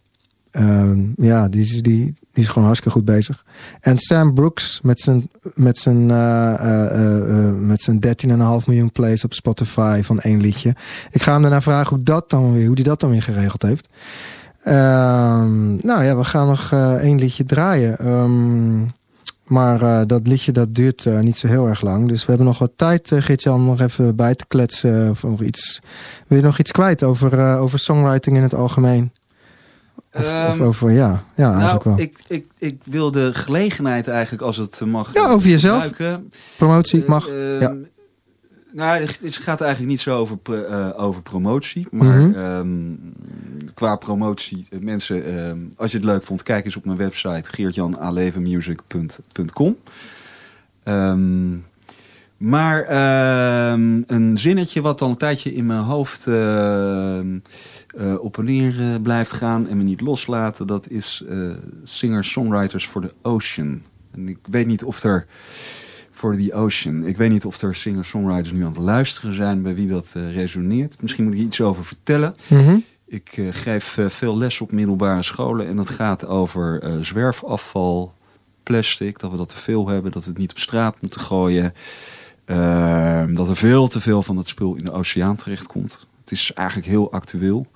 Uh, 0.52 0.90
ja, 1.16 1.48
die, 1.48 1.82
die, 1.82 2.14
die 2.36 2.44
is 2.44 2.50
gewoon 2.50 2.64
hartstikke 2.64 2.98
goed 2.98 3.06
bezig. 3.06 3.44
En 3.80 3.98
Sam 3.98 4.34
Brooks 4.34 4.80
met 4.82 5.00
zijn, 5.00 5.30
met 5.54 5.78
zijn, 5.78 6.08
uh, 6.08 6.54
uh, 6.62 7.50
met 7.58 7.80
zijn 7.80 8.00
13,5 8.00 8.66
miljoen 8.66 8.92
plays 8.92 9.24
op 9.24 9.32
Spotify 9.32 10.00
van 10.04 10.20
één 10.20 10.40
liedje. 10.40 10.74
Ik 11.10 11.22
ga 11.22 11.32
hem 11.32 11.42
daarna 11.42 11.60
vragen 11.60 11.96
hoe 11.96 12.04
dat 12.04 12.30
dan 12.30 12.52
weer, 12.52 12.66
hoe 12.66 12.74
die 12.74 12.84
dat 12.84 13.00
dan 13.00 13.10
weer 13.10 13.22
geregeld 13.22 13.62
heeft. 13.62 13.88
nou 15.82 16.04
ja, 16.04 16.16
we 16.16 16.24
gaan 16.24 16.46
nog 16.46 16.72
één 17.00 17.18
liedje 17.18 17.44
draaien. 17.44 18.06
Um, 18.06 18.94
maar 19.44 20.06
dat 20.06 20.26
liedje 20.26 20.52
dat 20.52 20.74
duurt 20.74 21.06
niet 21.20 21.36
zo 21.36 21.46
heel 21.46 21.68
erg 21.68 21.80
lang. 21.80 22.08
Dus 22.08 22.20
we 22.20 22.28
hebben 22.28 22.46
nog 22.46 22.58
wat 22.58 22.72
tijd, 22.76 23.10
uh, 23.10 23.22
Gitjan, 23.22 23.54
om 23.54 23.64
nog 23.64 23.80
even 23.80 24.16
bij 24.16 24.34
te 24.34 24.44
kletsen. 24.48 25.10
Of, 25.10 25.24
of 25.24 25.40
iets. 25.40 25.80
Wil 26.26 26.38
je 26.38 26.44
nog 26.44 26.58
iets 26.58 26.72
kwijt 26.72 27.02
over, 27.02 27.58
over 27.58 27.78
songwriting 27.78 28.36
in 28.36 28.42
het 28.42 28.54
algemeen? 28.54 29.12
Of, 30.16 30.54
um, 30.54 30.62
over, 30.62 30.90
ja, 30.90 31.24
ja 31.34 31.52
eigenlijk 31.52 31.84
nou, 31.84 31.96
wel. 31.96 32.06
Ik, 32.06 32.18
ik, 32.26 32.46
ik 32.58 32.80
wil 32.84 33.10
de 33.10 33.34
gelegenheid 33.34 34.08
eigenlijk, 34.08 34.42
als 34.42 34.56
het 34.56 34.80
mag... 34.86 35.14
Ja, 35.14 35.28
over 35.28 35.48
jezelf. 35.48 35.90
Promotie, 36.56 37.04
mag. 37.06 37.30
Uh, 37.30 37.60
ja. 37.60 37.74
Nou, 38.76 39.00
het 39.00 39.36
gaat 39.36 39.60
eigenlijk 39.60 39.90
niet 39.90 40.00
zo 40.00 40.16
over, 40.16 40.38
uh, 40.50 40.90
over 40.96 41.22
promotie. 41.22 41.86
Maar 41.90 42.18
mm 42.18 42.32
-hmm. 42.32 42.42
um, 42.42 42.98
qua 43.74 43.96
promotie, 43.96 44.66
mensen, 44.80 45.46
um, 45.48 45.72
als 45.76 45.90
je 45.90 45.96
het 45.96 46.06
leuk 46.06 46.22
vond, 46.22 46.42
kijk 46.42 46.64
eens 46.64 46.76
op 46.76 46.84
mijn 46.84 46.96
website 46.96 47.52
geertjanalevenmusic.com. 47.52 49.76
Um, 50.84 51.64
maar 52.36 52.90
een 54.06 54.38
zinnetje 54.38 54.80
wat 54.80 54.98
dan 54.98 55.10
een 55.10 55.16
tijdje 55.16 55.54
in 55.54 55.66
mijn 55.66 55.80
hoofd 55.80 56.26
uh, 56.26 57.20
op 58.20 58.38
en 58.38 58.44
neer 58.44 58.80
uh, 58.80 58.94
blijft 59.02 59.32
gaan 59.32 59.68
en 59.68 59.76
me 59.76 59.82
niet 59.82 60.00
loslaten, 60.00 60.66
dat 60.66 60.88
is 60.88 61.24
uh, 61.28 61.50
Singer-Songwriters 61.84 62.86
for 62.86 63.02
the 63.02 63.14
Ocean. 63.22 63.82
En 64.12 64.28
ik 64.28 64.38
weet 64.50 64.66
niet 64.66 64.84
of 64.84 65.02
er 65.02 65.26
voor 66.10 66.36
the 66.36 66.54
Ocean, 66.54 67.04
ik 67.04 67.16
weet 67.16 67.30
niet 67.30 67.44
of 67.44 67.62
er 67.62 67.74
singer-songwriters 67.74 68.52
nu 68.52 68.64
aan 68.64 68.72
het 68.72 68.82
luisteren 68.82 69.34
zijn 69.34 69.62
bij 69.62 69.74
wie 69.74 69.88
dat 69.88 70.06
resoneert. 70.12 71.02
Misschien 71.02 71.24
moet 71.24 71.34
ik 71.34 71.40
iets 71.40 71.60
over 71.60 71.84
vertellen. 71.84 72.34
Mm 72.48 72.64
-hmm. 72.64 72.84
Ik 73.08 73.34
eh, 73.36 73.46
geef 73.50 73.98
eh, 73.98 74.08
veel 74.08 74.38
les 74.38 74.60
op 74.60 74.72
middelbare 74.72 75.22
scholen 75.22 75.66
en 75.66 75.76
dat 75.76 75.90
gaat 75.90 76.26
over 76.26 76.82
eh, 76.82 76.92
zwerfafval, 77.00 78.14
plastic, 78.62 79.18
dat 79.18 79.30
we 79.30 79.36
dat 79.36 79.48
te 79.48 79.56
veel 79.56 79.88
hebben, 79.88 80.12
dat 80.12 80.24
we 80.24 80.30
het 80.30 80.38
niet 80.38 80.50
op 80.50 80.58
straat 80.58 81.00
moeten 81.00 81.20
gooien. 81.20 81.74
Ehm, 82.46 83.34
dat 83.34 83.48
er 83.48 83.56
veel 83.56 83.88
te 83.88 84.00
veel 84.00 84.22
van 84.22 84.36
het 84.36 84.48
spul 84.48 84.74
in 84.74 84.84
de 84.84 84.92
oceaan 84.92 85.36
terechtkomt. 85.36 86.06
Het 86.20 86.30
is 86.32 86.52
eigenlijk 86.52 86.88
heel 86.88 87.12
actueel. 87.12 87.66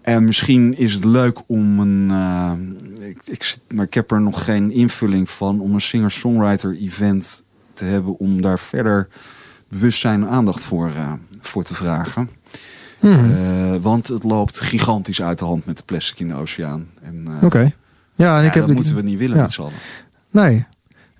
En 0.00 0.24
misschien 0.24 0.76
is 0.76 0.92
het 0.92 1.04
leuk 1.04 1.38
om 1.46 1.80
een. 1.80 2.10
eh, 2.10 3.08
ik, 3.08 3.18
ik, 3.24 3.56
maar 3.74 3.84
ik 3.84 3.94
heb 3.94 4.10
er 4.10 4.20
nog 4.20 4.44
geen 4.44 4.70
invulling 4.70 5.30
van. 5.30 5.60
Om 5.60 5.74
een 5.74 5.80
singer-songwriter 5.80 6.76
event 6.76 7.42
te 7.72 7.84
hebben. 7.84 8.18
Om 8.18 8.42
daar 8.42 8.58
verder 8.58 9.08
bewustzijn 9.68 10.22
en 10.22 10.28
aandacht 10.28 10.64
voor, 10.64 10.88
eh, 10.88 11.12
voor 11.40 11.62
te 11.64 11.74
vragen. 11.74 12.30
Hmm. 12.98 13.30
Eh, 13.34 13.74
want 13.80 14.08
het 14.08 14.24
loopt 14.24 14.60
gigantisch 14.60 15.22
uit 15.22 15.38
de 15.38 15.44
hand 15.44 15.66
met 15.66 15.76
de 15.78 15.84
plastic 15.84 16.18
in 16.18 16.28
de 16.28 16.34
oceaan. 16.34 16.88
En, 17.02 17.24
eh, 17.26 17.44
Oké. 17.44 17.58
Ja, 18.14 18.36
en 18.36 18.42
ja, 18.42 18.48
ik 18.48 18.54
heb 18.54 18.66
dat 18.66 18.74
moeten 18.74 18.94
we 18.94 19.02
niet 19.02 19.18
willen 19.18 19.36
ja. 19.36 19.42
met 19.42 19.52
z'n 19.52 19.60
allen. 19.60 19.72
Nee. 20.30 20.66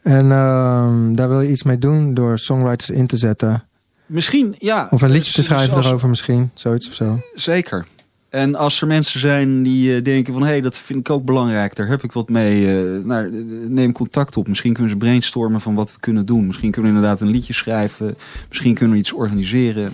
En 0.02 0.32
ehm, 0.32 1.14
daar 1.14 1.28
wil 1.28 1.40
je 1.40 1.50
iets 1.50 1.62
mee 1.62 1.78
doen 1.78 2.14
door 2.14 2.38
songwriters 2.38 2.90
in 2.90 3.06
te 3.06 3.16
zetten. 3.16 3.64
Misschien, 4.06 4.54
ja. 4.58 4.88
Of 4.90 5.02
een 5.02 5.10
liedje 5.10 5.30
te 5.30 5.36
Dus- 5.36 5.44
schrijven 5.44 5.78
erover 5.78 6.08
misschien. 6.08 6.50
Zoiets 6.54 6.88
of 6.88 6.94
zo. 6.94 7.20
Zeker. 7.34 7.86
En 8.28 8.54
als 8.54 8.80
er 8.80 8.86
mensen 8.86 9.20
zijn 9.20 9.62
die 9.62 9.96
eh, 9.96 10.04
denken 10.04 10.32
van... 10.32 10.42
hé, 10.42 10.48
hey, 10.48 10.60
dat 10.60 10.76
vind 10.78 10.98
ik 10.98 11.10
ook 11.10 11.24
belangrijk, 11.24 11.74
daar 11.76 11.86
heb 11.88 12.02
ik 12.02 12.12
wat 12.12 12.28
mee. 12.28 12.66
eh, 12.66 13.04
nou, 13.04 13.26
eh, 13.26 13.68
neem 13.68 13.92
contact 13.92 14.36
op. 14.36 14.48
Misschien 14.48 14.72
kunnen 14.72 14.92
ze 14.92 14.98
brainstormen 14.98 15.60
van 15.60 15.74
wat 15.74 15.92
we 15.92 16.00
kunnen 16.00 16.26
doen. 16.26 16.46
Misschien 16.46 16.70
kunnen 16.70 16.90
we 16.90 16.96
inderdaad 16.96 17.20
een 17.20 17.32
liedje 17.32 17.52
schrijven. 17.52 18.16
Misschien 18.48 18.74
kunnen 18.74 18.94
we 18.94 19.00
iets 19.00 19.12
organiseren. 19.12 19.92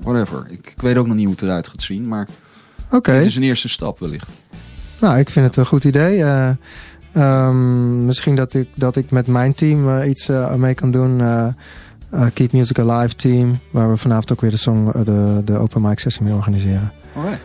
Whatever. 0.00 0.46
Ik, 0.50 0.66
ik 0.76 0.82
weet 0.82 0.96
ook 0.96 1.06
nog 1.06 1.16
niet 1.16 1.24
hoe 1.24 1.34
het 1.34 1.42
eruit 1.42 1.68
gaat 1.68 1.82
zien. 1.82 2.08
Maar 2.08 2.28
Oké. 2.90 3.12
dit 3.18 3.26
is 3.26 3.36
een 3.36 3.42
eerste 3.42 3.68
stap 3.68 3.98
wellicht. 3.98 4.32
Nou, 5.00 5.18
ik 5.18 5.30
vind 5.30 5.46
het 5.46 5.56
een 5.56 5.66
goed 5.66 5.84
idee. 5.84 6.22
Eh, 6.22 6.50
ehm, 7.12 8.04
misschien 8.06 8.34
dat 8.34 8.54
ik, 8.54 8.68
dat 8.74 8.96
ik 8.96 9.10
met 9.10 9.26
mijn 9.26 9.54
team 9.54 9.98
eh, 9.98 10.08
iets 10.08 10.28
eh, 10.28 10.54
mee 10.54 10.74
kan 10.74 10.90
doen. 10.90 11.20
Eh, 11.20 11.46
eh, 12.10 12.26
Keep 12.34 12.52
Music 12.52 12.78
Alive 12.78 13.14
team. 13.14 13.58
Waar 13.70 13.90
we 13.90 13.96
vanavond 13.96 14.32
ook 14.32 14.40
weer 14.40 14.50
de, 14.50 14.56
song, 14.56 14.90
de, 15.04 15.42
de 15.44 15.58
open 15.58 15.82
mic 15.82 15.98
sessie 15.98 16.22
mee 16.22 16.34
organiseren. 16.34 16.92
Alright. 17.16 17.40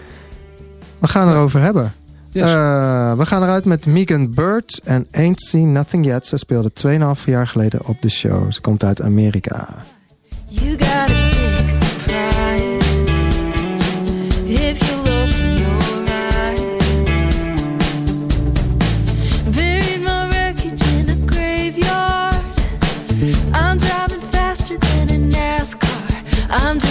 We 1.00 1.08
gaan 1.08 1.30
erover 1.30 1.62
hebben. 1.62 1.94
Yes. 2.32 2.46
Eh, 2.46 3.14
we 3.18 3.26
gaan 3.26 3.44
eruit 3.44 3.66
met 3.66 3.86
Megan 3.86 4.34
Bird 4.34 4.82
en 4.84 5.08
Ain't 5.12 5.42
Seen 5.42 5.72
Nothing 5.72 6.06
Yet. 6.06 6.28
Ze 6.28 6.38
speelde 6.38 6.72
2,5 7.20 7.26
jaar 7.26 7.48
geleden 7.48 7.86
op 7.86 8.02
de 8.02 8.10
show. 8.10 8.52
Ze 8.52 8.62
komt 8.62 8.84
uit 8.84 9.02
Amerika. 9.02 9.68
You 10.48 10.76
I'm 26.60 26.87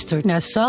naar 0.00 0.42
Salto 0.42 0.68